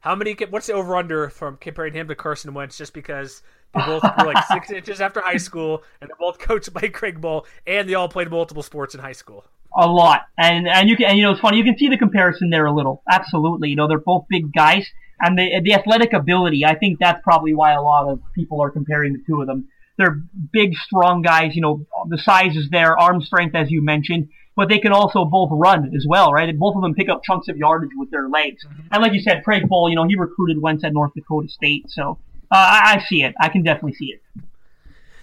[0.00, 0.36] How many?
[0.50, 2.78] What's the over under from comparing him to Carson Wentz?
[2.78, 3.42] Just because
[3.74, 7.20] they both were like six inches after high school, and they're both coached by Craig
[7.20, 9.44] Bohl, and they all played multiple sports in high school.
[9.76, 10.22] a lot.
[10.38, 11.58] And and you can and you know it's funny.
[11.58, 13.02] You can see the comparison there a little.
[13.10, 13.70] Absolutely.
[13.70, 14.86] You know they're both big guys,
[15.20, 16.64] and the the athletic ability.
[16.64, 19.68] I think that's probably why a lot of people are comparing the two of them.
[19.98, 20.20] They're
[20.52, 21.56] big, strong guys.
[21.56, 25.24] You know the size is there, arm strength as you mentioned, but they can also
[25.24, 26.48] both run as well, right?
[26.48, 28.64] And both of them pick up chunks of yardage with their legs.
[28.90, 31.90] And like you said, Craig Bohl, you know he recruited Wentz at North Dakota State,
[31.90, 32.18] so
[32.50, 33.34] uh, I, I see it.
[33.40, 34.22] I can definitely see it.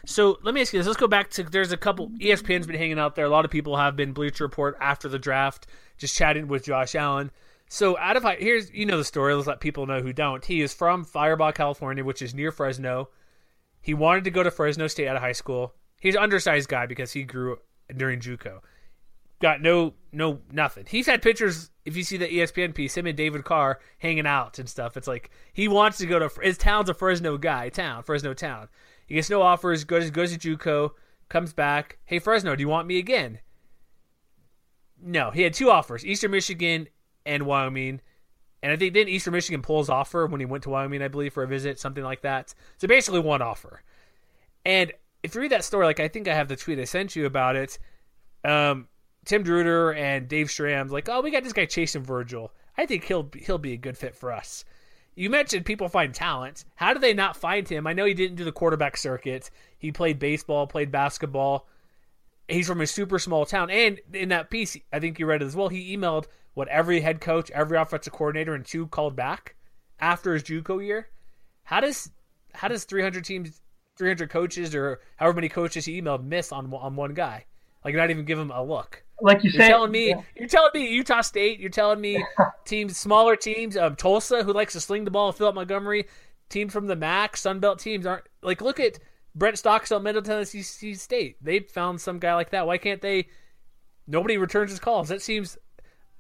[0.06, 0.88] So let me ask you this.
[0.88, 3.26] Let's go back to there's a couple ESPN's been hanging out there.
[3.26, 5.66] A lot of people have been Bleacher Report after the draft,
[5.98, 7.32] just chatting with Josh Allen.
[7.70, 9.34] So out of high here's you know the story.
[9.34, 10.44] Let's let people know who don't.
[10.44, 13.10] He is from Firebaugh, California, which is near Fresno.
[13.82, 15.74] He wanted to go to Fresno State out of high school.
[16.00, 17.60] He's an undersized guy because he grew
[17.96, 18.60] during JUCO.
[19.44, 20.86] Got no no nothing.
[20.88, 21.70] He's had pictures.
[21.84, 24.96] If you see the ESPN piece, him and David Carr hanging out and stuff.
[24.96, 28.70] It's like he wants to go to his town's a Fresno guy, town Fresno town.
[29.06, 29.84] He gets no offers.
[29.84, 30.92] Goes goes to JUCO.
[31.28, 31.98] Comes back.
[32.06, 33.40] Hey Fresno, do you want me again?
[35.02, 36.88] No, he had two offers: Eastern Michigan
[37.26, 38.00] and Wyoming.
[38.62, 41.34] And I think then Eastern Michigan pulls offer when he went to Wyoming, I believe,
[41.34, 42.56] for a visit, something like that.
[42.78, 43.84] So basically, one offer.
[44.66, 47.18] And if you read that story, like I think I have the tweet I sent
[47.18, 47.78] you about it.
[48.46, 48.88] Um,
[49.26, 52.52] Tim Druder and Dave Schramm's like, oh, we got this guy chasing Virgil.
[52.78, 54.66] I think he'll he'll be a good fit for us.
[55.16, 56.66] You mentioned people find talent.
[56.76, 57.86] How do they not find him?
[57.86, 59.52] I know he didn't do the quarterback circuit.
[59.78, 61.68] He played baseball, played basketball.
[62.48, 63.70] He's from a super small town.
[63.70, 65.70] And in that piece, I think you read it as well.
[65.70, 69.56] He emailed what every head coach, every offensive coordinator, and two called back
[70.00, 71.10] after his JUCO year.
[71.64, 72.10] How does
[72.54, 73.62] how does 300 teams,
[73.98, 77.46] 300 coaches, or however many coaches he emailed miss on on one guy?
[77.86, 79.03] Like not even give him a look.
[79.22, 81.60] Like you You're telling me you're telling me Utah State.
[81.60, 82.24] You're telling me
[82.66, 86.08] teams, smaller teams, um, Tulsa, who likes to sling the ball, Philip Montgomery,
[86.50, 88.62] teams from the MAC, Sun Belt teams aren't like.
[88.62, 89.00] Look at
[89.36, 91.38] Brent Stockstill, Middle Tennessee State.
[91.42, 92.68] They found some guy like that.
[92.68, 93.28] Why can't they?
[94.08, 95.10] Nobody returns his calls.
[95.10, 95.58] That seems.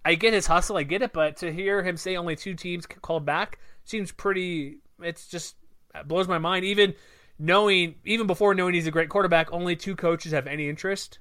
[0.05, 0.77] I get his hustle.
[0.77, 4.77] I get it, but to hear him say only two teams called back seems pretty.
[5.01, 5.55] It's just
[5.95, 6.65] it blows my mind.
[6.65, 6.93] Even
[7.39, 11.19] knowing even before knowing he's a great quarterback, only two coaches have any interest.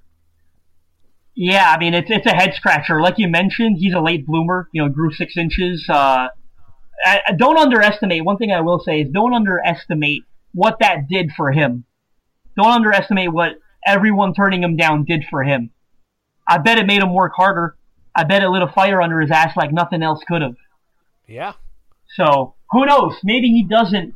[1.34, 3.00] Yeah, I mean it's it's a head scratcher.
[3.00, 4.68] Like you mentioned, he's a late bloomer.
[4.72, 5.86] You know, grew six inches.
[5.88, 6.28] Uh,
[7.04, 8.24] I, I don't underestimate.
[8.24, 11.84] One thing I will say is don't underestimate what that did for him.
[12.56, 13.52] Don't underestimate what
[13.86, 15.70] everyone turning him down did for him.
[16.46, 17.76] I bet it made him work harder.
[18.14, 20.56] I bet it lit a fire under his ass like nothing else could have.
[21.26, 21.54] Yeah.
[22.14, 23.14] So who knows?
[23.24, 24.14] Maybe he doesn't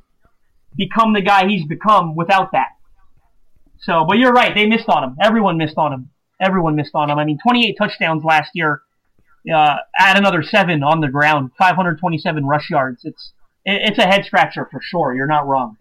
[0.77, 2.69] become the guy he's become without that.
[3.81, 4.55] So, but you're right.
[4.55, 5.17] They missed on him.
[5.21, 6.11] Everyone missed on him.
[6.41, 7.19] Everyone missed on him.
[7.19, 8.83] I mean, 28 touchdowns last year.
[9.53, 13.05] Uh, add another seven on the ground, 527 rush yards.
[13.05, 13.33] It's
[13.65, 15.15] it's a head scratcher for sure.
[15.15, 15.77] You're not wrong.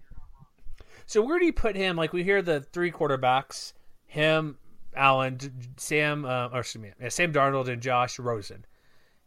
[1.07, 1.95] So where do you put him?
[1.95, 3.73] Like we hear the three quarterbacks,
[4.07, 4.57] him,
[4.95, 5.39] Allen,
[5.77, 8.65] Sam, uh, or excuse me, Sam Darnold and Josh Rosen.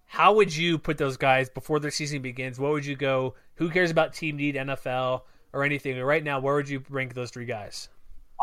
[0.06, 2.58] How would you put those guys before their season begins?
[2.58, 3.34] What would you go?
[3.56, 5.22] Who cares about team need, NFL,
[5.52, 6.00] or anything?
[6.00, 7.90] Right now, where would you rank those three guys?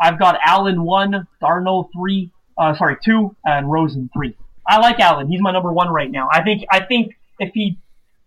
[0.00, 4.36] I've got Allen one, Darnold three, uh, sorry two, and Rosen three.
[4.66, 5.28] I like Allen.
[5.28, 6.28] He's my number one right now.
[6.30, 7.78] I think I think if he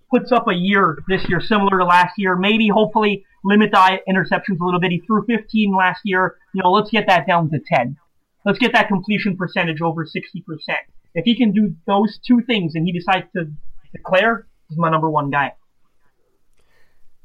[0.09, 4.59] puts up a year this year similar to last year, maybe hopefully limit the interceptions
[4.59, 4.91] a little bit.
[4.91, 6.37] He threw 15 last year.
[6.53, 7.97] You know, let's get that down to 10.
[8.45, 10.43] Let's get that completion percentage over 60%.
[11.13, 13.51] If he can do those two things and he decides to
[13.91, 15.53] declare, he's my number one guy.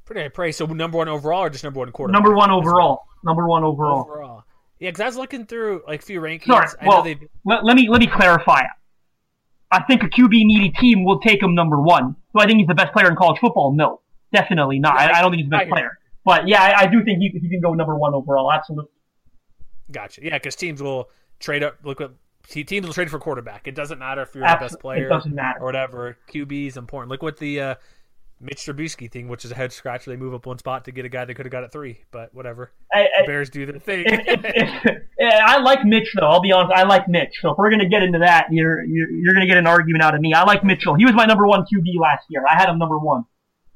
[0.04, 0.56] Pretty high praise.
[0.56, 2.22] So number one overall or just number one quarterback?
[2.22, 3.04] Number one overall.
[3.22, 4.02] Number one overall.
[4.02, 4.43] Overall.
[4.78, 6.46] Yeah, because I was looking through like a few rankings.
[6.46, 8.62] Sorry, I well, know they let, let me let me clarify.
[9.70, 12.16] I think a QB needy team will take him number one.
[12.34, 13.72] Do I think he's the best player in college football?
[13.74, 14.00] No,
[14.32, 14.96] definitely not.
[14.96, 15.98] I, I don't think he's the best player.
[16.24, 18.52] But yeah, I, I do think he, he can go number one overall.
[18.52, 18.90] Absolutely.
[19.90, 20.24] Gotcha.
[20.24, 21.78] Yeah, because teams will trade up.
[21.82, 22.14] Look what
[22.48, 23.66] teams will trade for quarterback.
[23.66, 25.60] It doesn't matter if you're the best player It doesn't matter.
[25.60, 26.18] or whatever.
[26.32, 27.10] QB is important.
[27.10, 27.74] Look what the uh,
[28.44, 30.10] Mitch Trubisky thing, which is a head scratcher.
[30.10, 32.00] They move up one spot to get a guy that could have got it three,
[32.10, 32.72] but whatever.
[32.92, 34.04] I, I, Bears do their thing.
[34.06, 34.86] if, if,
[35.16, 36.26] if, I like Mitch though.
[36.26, 36.72] I'll be honest.
[36.76, 37.34] I like Mitch.
[37.40, 40.14] So if we're gonna get into that, you're you're, you're gonna get an argument out
[40.14, 40.34] of me.
[40.34, 40.94] I like Mitchell.
[40.94, 42.44] He was my number one QB last year.
[42.48, 43.24] I had him number one.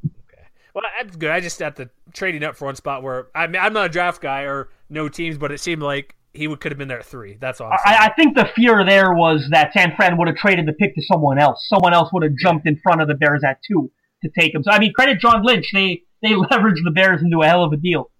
[0.05, 0.45] Okay.
[0.75, 1.31] well, that's good.
[1.31, 3.89] I just had the trading up for one spot where I mean I'm not a
[3.89, 6.99] draft guy or no teams, but it seemed like he would could have been there
[6.99, 7.39] at three.
[7.41, 7.73] That's all.
[7.73, 10.95] I, I think the fear there was that San Fran would have traded the pick
[10.95, 11.67] to someone else.
[11.69, 13.91] Someone else would have jumped in front of the Bears at two
[14.23, 14.63] to take him.
[14.63, 15.71] So I mean, credit John Lynch.
[15.73, 18.11] They they leveraged the Bears into a hell of a deal.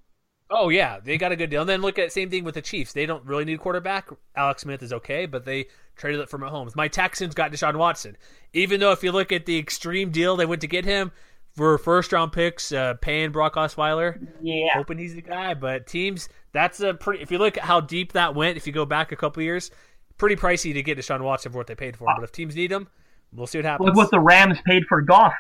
[0.51, 1.61] Oh yeah, they got a good deal.
[1.61, 2.93] And then look at same thing with the Chiefs.
[2.95, 4.09] They don't really need a quarterback.
[4.35, 6.75] Alex Smith is okay, but they traded it for Mahomes.
[6.75, 8.17] My Texans got Deshaun Watson.
[8.55, 11.13] Even though if you look at the extreme deal they went to get him
[11.55, 14.69] for first round picks, uh, paying Brock Osweiler, Yeah.
[14.75, 15.53] hoping he's the guy.
[15.53, 17.23] But teams, that's a pretty.
[17.23, 19.71] If you look at how deep that went, if you go back a couple years,
[20.17, 22.15] pretty pricey to get Deshaun Watson for what they paid for him.
[22.17, 22.89] But if teams need him,
[23.35, 23.87] we'll see what happens.
[23.89, 25.35] Look what the Rams paid for Goff.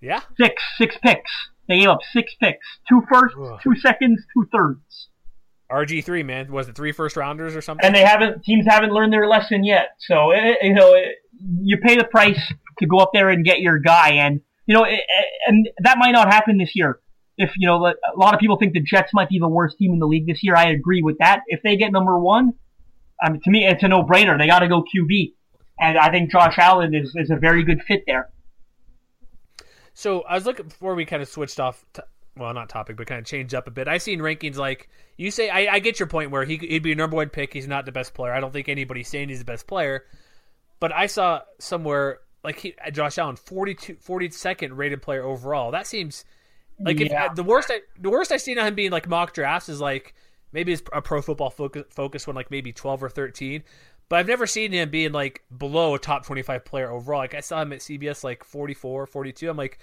[0.00, 1.30] Yeah, Six, six picks.
[1.68, 2.66] They gave up six picks.
[2.88, 3.60] Two firsts, Ugh.
[3.62, 5.08] two seconds, two thirds.
[5.70, 7.86] RG three man was it three first rounders or something?
[7.86, 9.90] And they haven't, teams haven't learned their lesson yet.
[10.00, 11.16] So, it, you know, it,
[11.60, 12.40] you pay the price
[12.80, 14.14] to go up there and get your guy.
[14.14, 15.00] And, you know, it,
[15.46, 16.98] and that might not happen this year.
[17.36, 19.92] If, you know, a lot of people think the Jets might be the worst team
[19.92, 20.56] in the league this year.
[20.56, 21.42] I agree with that.
[21.46, 22.52] If they get number one,
[23.22, 24.38] I mean, to me, it's a no-brainer.
[24.38, 25.34] They got to go QB.
[25.78, 28.28] And I think Josh Allen is, is a very good fit there.
[29.94, 31.84] So I was looking before we kind of switched off.
[31.94, 32.04] To,
[32.36, 33.88] well, not topic, but kind of changed up a bit.
[33.88, 35.50] I've seen rankings like you say.
[35.50, 37.52] I, I get your point where he, he'd be a number one pick.
[37.52, 38.32] He's not the best player.
[38.32, 40.04] I don't think anybody's saying he's the best player.
[40.78, 45.70] But I saw somewhere like he, uh, Josh Allen, 42, 42nd rated player overall.
[45.72, 46.24] That seems
[46.78, 47.26] like Yeah.
[47.26, 49.80] if the worst I the worst I've seen on him being like mock drafts is
[49.80, 50.14] like
[50.52, 53.62] maybe it's a pro football focus, focus one like maybe 12 or 13.
[54.10, 57.20] But I've never seen him being like below a top 25 player overall.
[57.20, 59.48] Like I saw him at CBS like 44, 42.
[59.48, 59.78] I'm like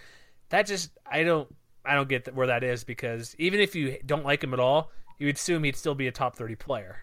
[0.49, 1.47] that just I don't
[1.85, 4.91] I don't get where that is because even if you don't like him at all,
[5.17, 6.97] you would assume he'd still be a top 30 player.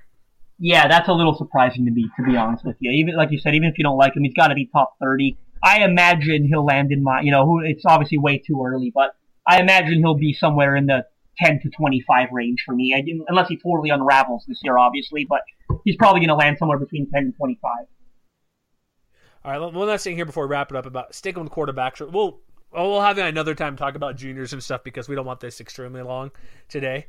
[0.58, 2.90] Yeah, that's a little surprising to me, to be honest with you.
[2.92, 4.94] Even like you said, even if you don't like him, he's got to be top
[5.00, 5.36] thirty.
[5.62, 9.16] I imagine he'll land in my, you know, it's obviously way too early, but
[9.48, 11.06] I imagine he'll be somewhere in the
[11.38, 12.94] ten to twenty-five range for me.
[12.96, 15.40] I, didn't- unless he totally unravels this year, obviously, but
[15.84, 17.86] he's probably going to land somewhere between ten and twenty-five.
[19.44, 22.00] All right, one last thing here before we wrap it up about sticking with quarterbacks.
[22.10, 22.40] We'll
[22.72, 25.60] well, have another time to talk about juniors and stuff because we don't want this
[25.60, 26.30] extremely long
[26.68, 27.06] today.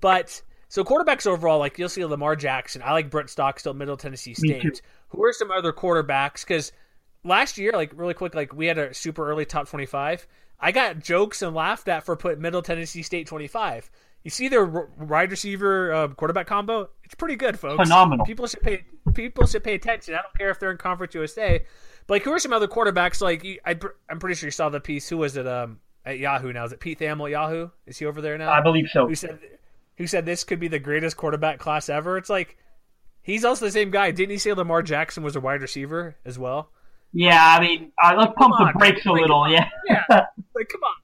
[0.00, 2.82] But so quarterbacks overall, like you'll see Lamar Jackson.
[2.84, 4.82] I like Brent Stockstill, Middle Tennessee State.
[5.08, 6.42] Who are some other quarterbacks?
[6.42, 6.72] Because
[7.24, 10.26] last year, like really quick, like we had a super early top twenty-five.
[10.60, 13.90] I got jokes and laughed at for putting Middle Tennessee State twenty-five.
[14.24, 16.90] You see their wide receiver uh, quarterback combo?
[17.04, 17.82] It's pretty good, folks.
[17.82, 18.26] Phenomenal.
[18.26, 18.84] People should pay.
[19.14, 20.14] People should pay attention.
[20.14, 21.64] I don't care if they're in Conference USA.
[22.06, 23.20] But like, who are some other quarterbacks?
[23.20, 23.78] Like, I,
[24.10, 25.08] I'm pretty sure you saw the piece.
[25.08, 25.46] Who was it?
[25.46, 25.78] Um,
[26.08, 27.68] at Yahoo now is it Pete Thamel at Yahoo?
[27.86, 28.50] Is he over there now?
[28.50, 29.06] I believe so.
[29.06, 29.38] Who said
[29.96, 32.16] who said this could be the greatest quarterback class ever.
[32.16, 32.56] It's like
[33.20, 34.10] he's also the same guy.
[34.10, 36.70] Didn't he say Lamar Jackson was a wide receiver as well?
[37.12, 39.48] Yeah, I mean, uh, let's pump on, the brakes a like, little.
[39.50, 40.94] Yeah, Yeah, like come on.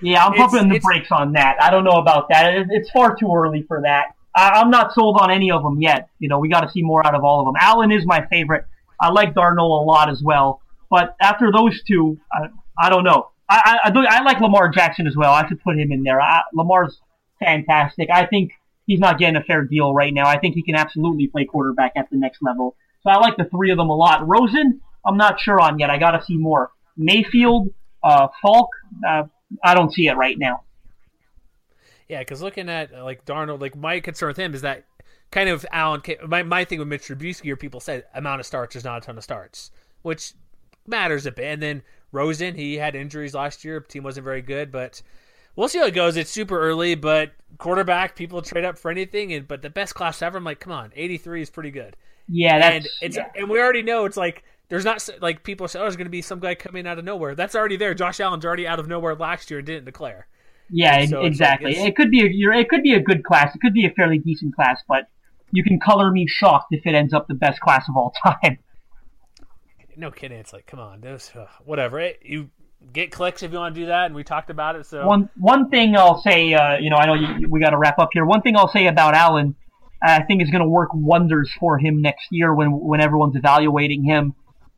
[0.00, 1.56] yeah, I'm It's- pumping the brakes on that.
[1.60, 2.54] I don't know about that.
[2.54, 4.14] It, it's far too early for that.
[4.34, 6.08] I, I'm not sold on any of them yet.
[6.20, 7.54] You know, we got to see more out of all of them.
[7.60, 8.64] Allen is my favorite.
[9.00, 10.60] I like Darnold a lot as well.
[10.88, 12.48] But after those two, I,
[12.78, 13.30] I don't know.
[13.48, 15.32] I, I, I, I like Lamar Jackson as well.
[15.32, 16.20] I should put him in there.
[16.20, 17.00] I, Lamar's
[17.40, 18.08] fantastic.
[18.12, 18.52] I think
[18.86, 20.28] he's not getting a fair deal right now.
[20.28, 22.76] I think he can absolutely play quarterback at the next level.
[23.02, 24.26] So I like the three of them a lot.
[24.28, 25.90] Rosen, I'm not sure on yet.
[25.90, 26.70] I got to see more.
[26.96, 27.72] Mayfield,
[28.02, 28.68] uh, Falk,
[29.06, 29.24] uh,
[29.64, 30.62] I don't see it right now.
[32.08, 34.84] Yeah, because looking at uh, like Darnold, like my concern with him is that
[35.30, 36.02] kind of Allen.
[36.26, 39.06] My my thing with Mitch Trubisky, or people said amount of starts is not a
[39.06, 39.70] ton of starts,
[40.02, 40.32] which
[40.86, 41.44] matters a bit.
[41.44, 41.82] And then
[42.12, 43.80] Rosen, he had injuries last year.
[43.80, 45.02] Team wasn't very good, but
[45.54, 46.16] we'll see how it goes.
[46.16, 49.32] It's super early, but quarterback people trade up for anything.
[49.32, 51.96] And but the best class ever, I'm like, come on, 83 is pretty good.
[52.28, 53.28] Yeah, that's and it's yeah.
[53.36, 56.10] and we already know it's like there's not like people say, oh, there's going to
[56.10, 57.34] be some guy coming out of nowhere.
[57.34, 57.92] That's already there.
[57.92, 60.28] Josh Allen's already out of nowhere last year and didn't declare.
[60.70, 61.72] Yeah, So like exactly.
[61.72, 63.54] it could be a you're, it could be a good class.
[63.54, 65.08] It could be a fairly decent class, but
[65.52, 68.58] you can color me shocked if it ends up the best class of all time.
[69.96, 70.38] No kidding.
[70.38, 71.98] It's like, come on, this uh, whatever.
[71.98, 72.50] It, you
[72.92, 74.86] get clicks if you want to do that, and we talked about it.
[74.86, 77.78] So One one thing I'll say, uh, you know, I know you, we got to
[77.78, 78.24] wrap up here.
[78.24, 79.56] One thing I'll say about Allen,
[80.02, 84.04] I think is going to work wonders for him next year when when everyone's evaluating
[84.04, 84.34] him,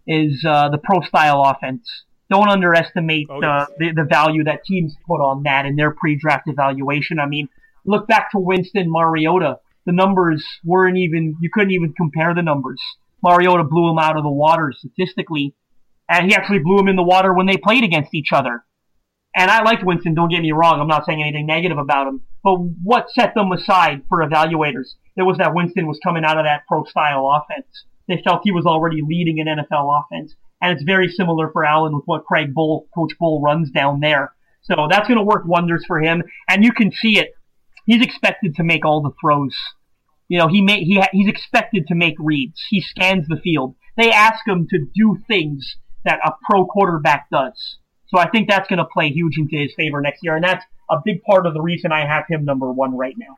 [0.07, 1.88] is uh, the pro style offense.
[2.30, 3.68] Don't underestimate Oh, uh, yes.
[3.78, 7.18] the the value that teams put on that in their pre-draft evaluation.
[7.18, 7.48] I mean,
[7.84, 9.59] look back to Winston Mariota.
[9.84, 12.80] The numbers weren't even you couldn't even compare the numbers.
[13.22, 15.55] Mariota blew him out of the water statistically,
[16.09, 18.64] and he actually blew him in the water when they played against each other.
[19.34, 22.20] And I liked Winston, don't get me wrong, I'm not saying anything negative about him.
[22.44, 24.94] But what set them aside for evaluators?
[25.16, 27.84] It was that Winston was coming out of that pro style offense.
[28.12, 30.34] They felt he was already leading an NFL offense.
[30.60, 34.34] And it's very similar for Allen with what Craig Bohl, Coach Bohl runs down there.
[34.64, 36.22] So that's going to work wonders for him.
[36.46, 37.30] And you can see it.
[37.86, 39.56] He's expected to make all the throws.
[40.28, 42.60] You know, he may, he he's expected to make reads.
[42.68, 43.76] He scans the field.
[43.96, 47.78] They ask him to do things that a pro quarterback does.
[48.08, 50.64] So I think that's going to play huge into his favor next year, and that's
[50.90, 53.36] a big part of the reason I have him number one right now.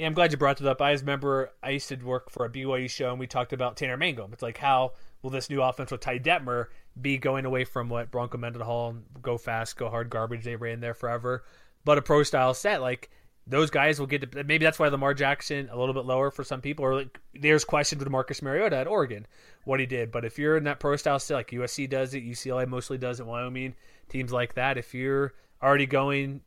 [0.00, 0.80] Yeah, I'm glad you brought it up.
[0.80, 3.98] I remember I used to work for a BYU show, and we talked about Tanner
[3.98, 4.32] Mangum.
[4.32, 6.66] It's like how will this new offense with Ty Detmer
[6.98, 10.80] be going away from what Bronco Mendenhall and go fast, go hard garbage they ran
[10.80, 11.44] there forever,
[11.84, 13.10] but a pro style set like.
[13.46, 16.44] Those guys will get to maybe that's why Lamar Jackson a little bit lower for
[16.44, 19.26] some people, or like there's questions with Marcus Mariota at Oregon,
[19.64, 20.12] what he did.
[20.12, 23.18] But if you're in that pro style set, like USC does it, UCLA mostly does
[23.18, 23.74] it, Wyoming
[24.08, 26.42] teams like that, if you're already going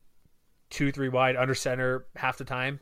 [0.70, 2.80] two, three wide under center half the time,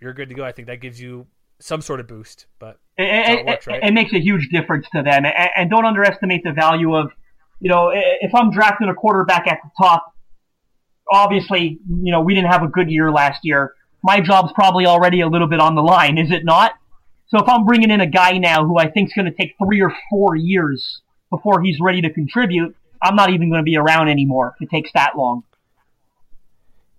[0.00, 0.44] you're good to go.
[0.44, 1.26] I think that gives you
[1.60, 2.46] some sort of boost.
[2.58, 3.82] But It, it works, right?
[3.82, 7.10] it makes a huge difference to them, and, and don't underestimate the value of,
[7.60, 10.14] you know, if I'm drafting a quarterback at the top,
[11.10, 13.74] obviously, you know, we didn't have a good year last year.
[14.02, 16.72] My job's probably already a little bit on the line, is it not?
[17.28, 19.82] So if I'm bringing in a guy now who I think's going to take three
[19.82, 24.08] or four years before he's ready to contribute, I'm not even going to be around
[24.08, 25.42] anymore if it takes that long.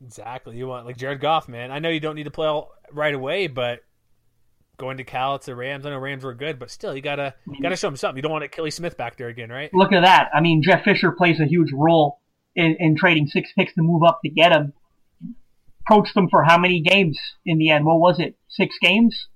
[0.03, 1.71] Exactly, you want like Jared Goff, man.
[1.71, 3.81] I know you don't need to play all right away, but
[4.77, 5.85] going to Cal, it's the Rams.
[5.85, 8.17] I know Rams were good, but still, you gotta you gotta show them something.
[8.17, 9.69] You don't want Kelly Smith back there again, right?
[9.73, 10.29] Look at that.
[10.33, 12.19] I mean, Jeff Fisher plays a huge role
[12.55, 14.73] in, in trading six picks to move up to get him.
[15.87, 17.83] Coached them for how many games in the end?
[17.85, 18.37] What was it?
[18.47, 19.27] Six games?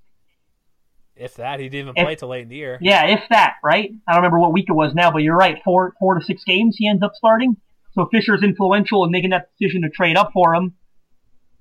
[1.15, 2.77] If that, he didn't even If- play till late in the year.
[2.81, 3.91] Yeah, if that, right?
[4.07, 5.57] I don't remember what week it was now, but you're right.
[5.63, 7.57] Four, four to six games he ends up starting.
[7.93, 10.75] So Fisher's influential in making that decision to trade up for him.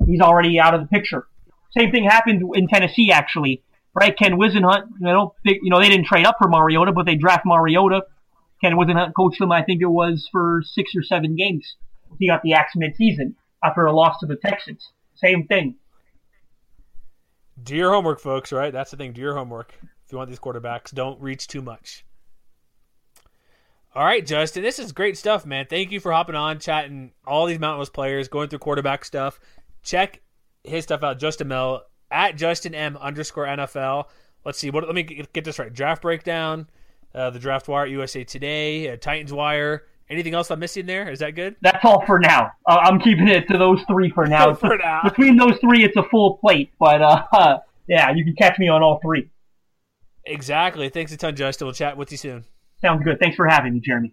[0.07, 1.27] He's already out of the picture.
[1.77, 3.63] Same thing happened in Tennessee, actually.
[3.95, 4.17] Right?
[4.17, 7.15] Ken Whisenhunt, you know, they, you know, they didn't trade up for Mariota, but they
[7.15, 8.05] draft Mariota.
[8.63, 11.77] Ken Whisenhunt coached them, I think it was for six or seven games.
[12.19, 14.89] He got the axe mid-season after a loss to the Texans.
[15.15, 15.77] Same thing.
[17.63, 18.51] Do your homework, folks.
[18.51, 18.73] Right?
[18.73, 19.13] That's the thing.
[19.13, 19.75] Do your homework.
[19.83, 22.05] If you want these quarterbacks, don't reach too much.
[23.95, 25.67] All right, Justin, this is great stuff, man.
[25.69, 29.39] Thank you for hopping on, chatting all these Mountain West players, going through quarterback stuff.
[29.83, 30.23] Check
[30.65, 34.05] his stuff out, Justin Melo at Justin M underscore NFL.
[34.47, 34.71] Let's see.
[34.71, 34.87] What?
[34.87, 35.73] Let me get this right.
[35.73, 36.69] Draft breakdown,
[37.15, 39.85] uh, the draft wire at USA Today, uh, Titans wire.
[40.09, 41.11] Anything else I'm missing there?
[41.11, 41.57] Is that good?
[41.61, 42.51] That's all for now.
[42.67, 44.53] Uh, I'm keeping it to those three for now.
[44.63, 45.01] For now.
[45.05, 46.71] Between those three, it's a full plate.
[46.79, 47.25] But uh,
[47.89, 49.31] yeah, you can catch me on all three.
[50.25, 50.89] Exactly.
[50.89, 51.67] Thanks a ton, Justin.
[51.67, 52.45] We'll chat with you soon.
[52.83, 53.19] Sounds good.
[53.21, 54.13] Thanks for having me, Jeremy.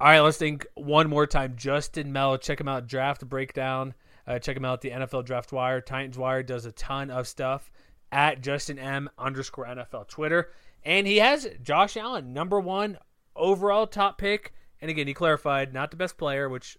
[0.00, 1.54] All right, let's think one more time.
[1.56, 2.86] Justin Melo, check him out.
[2.86, 3.94] Draft Breakdown.
[4.26, 4.80] Uh, check him out.
[4.80, 7.70] The NFL Draft Wire, Titans Wire does a ton of stuff
[8.12, 10.50] at Justin M underscore NFL Twitter,
[10.84, 12.98] and he has Josh Allen number one
[13.34, 14.52] overall top pick.
[14.80, 16.78] And again, he clarified not the best player, which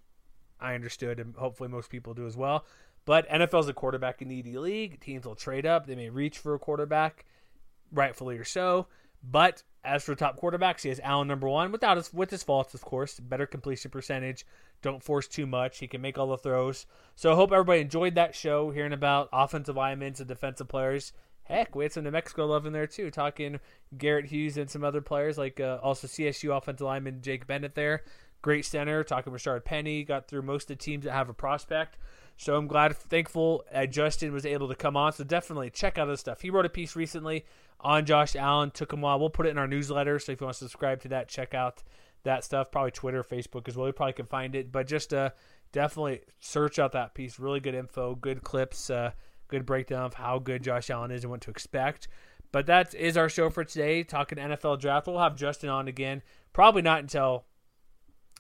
[0.60, 2.66] I understood, and hopefully most people do as well.
[3.06, 5.00] But NFL's a quarterback needy league.
[5.00, 5.88] Teams will trade up.
[5.88, 7.26] They may reach for a quarterback,
[7.92, 8.88] rightfully or so.
[9.24, 12.74] But as for top quarterbacks, he has Allen number one without his with his faults,
[12.74, 13.20] of course.
[13.20, 14.46] Better completion percentage.
[14.82, 15.80] Don't force too much.
[15.80, 16.86] He can make all the throws.
[17.16, 21.12] So I hope everybody enjoyed that show, hearing about offensive linemen and defensive players.
[21.44, 23.60] Heck, we had some New Mexico love in there too, talking
[23.98, 28.04] Garrett Hughes and some other players like uh, also CSU offensive lineman Jake Bennett there.
[28.42, 30.04] Great center, talking Rashaad Penny.
[30.04, 31.98] Got through most of the teams that have a prospect.
[32.40, 35.12] So I'm glad, thankful Justin was able to come on.
[35.12, 36.40] So definitely check out his stuff.
[36.40, 37.44] He wrote a piece recently
[37.82, 38.72] on Josh Allen.
[38.72, 39.20] Took him a while.
[39.20, 40.18] We'll put it in our newsletter.
[40.20, 41.84] So if you want to subscribe to that, check out
[42.24, 42.72] that stuff.
[42.72, 43.88] Probably Twitter, Facebook as well.
[43.88, 44.72] You probably can find it.
[44.72, 45.32] But just uh,
[45.74, 47.40] definitely search out that piece.
[47.40, 49.12] Really good info, good clips, uh,
[49.50, 52.08] good breakdown of how good Josh Allen is and what to expect.
[52.54, 54.04] But that is our show for today.
[54.04, 55.08] Talking NFL draft.
[55.08, 56.22] We'll have Justin on again.
[56.54, 57.44] Probably not until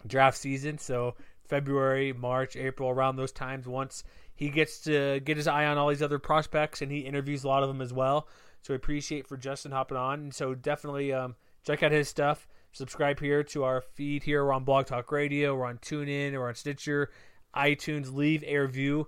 [0.08, 0.78] draft season.
[0.78, 1.16] So
[1.50, 3.68] February, March, April, around those times.
[3.68, 4.04] Once
[4.36, 7.47] he gets to get his eye on all these other prospects, and he interviews a
[7.47, 8.28] lot of them as well.
[8.62, 10.20] So we appreciate for Justin hopping on.
[10.20, 11.36] And so definitely um,
[11.66, 12.47] check out his stuff.
[12.72, 14.45] Subscribe here to our feed here.
[14.45, 15.56] We're on Blog Talk Radio.
[15.56, 16.34] We're on TuneIn.
[16.34, 17.10] We're on Stitcher,
[17.56, 18.14] iTunes.
[18.14, 19.08] Leave a review.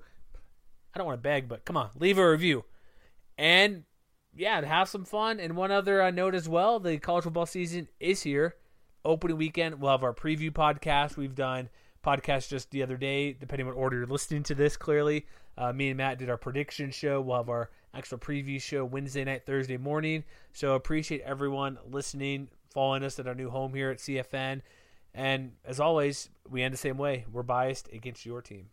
[0.94, 2.66] I don't want to beg, but come on, leave a review.
[3.38, 3.84] And
[4.36, 5.39] yeah, have some fun.
[5.39, 8.56] And one other uh, note as well: the college football season is here.
[9.04, 11.18] Opening weekend, we'll have our preview podcast.
[11.18, 11.70] We've done
[12.04, 14.78] podcast just the other day, depending on what order you're listening to this.
[14.78, 15.26] Clearly,
[15.58, 17.22] uh, me and Matt did our prediction show.
[17.22, 20.24] We'll have our actual preview show Wednesday night, Thursday morning.
[20.54, 24.62] So appreciate everyone listening, following us at our new home here at CFN.
[25.14, 27.26] And as always, we end the same way.
[27.32, 28.70] We're biased against your team.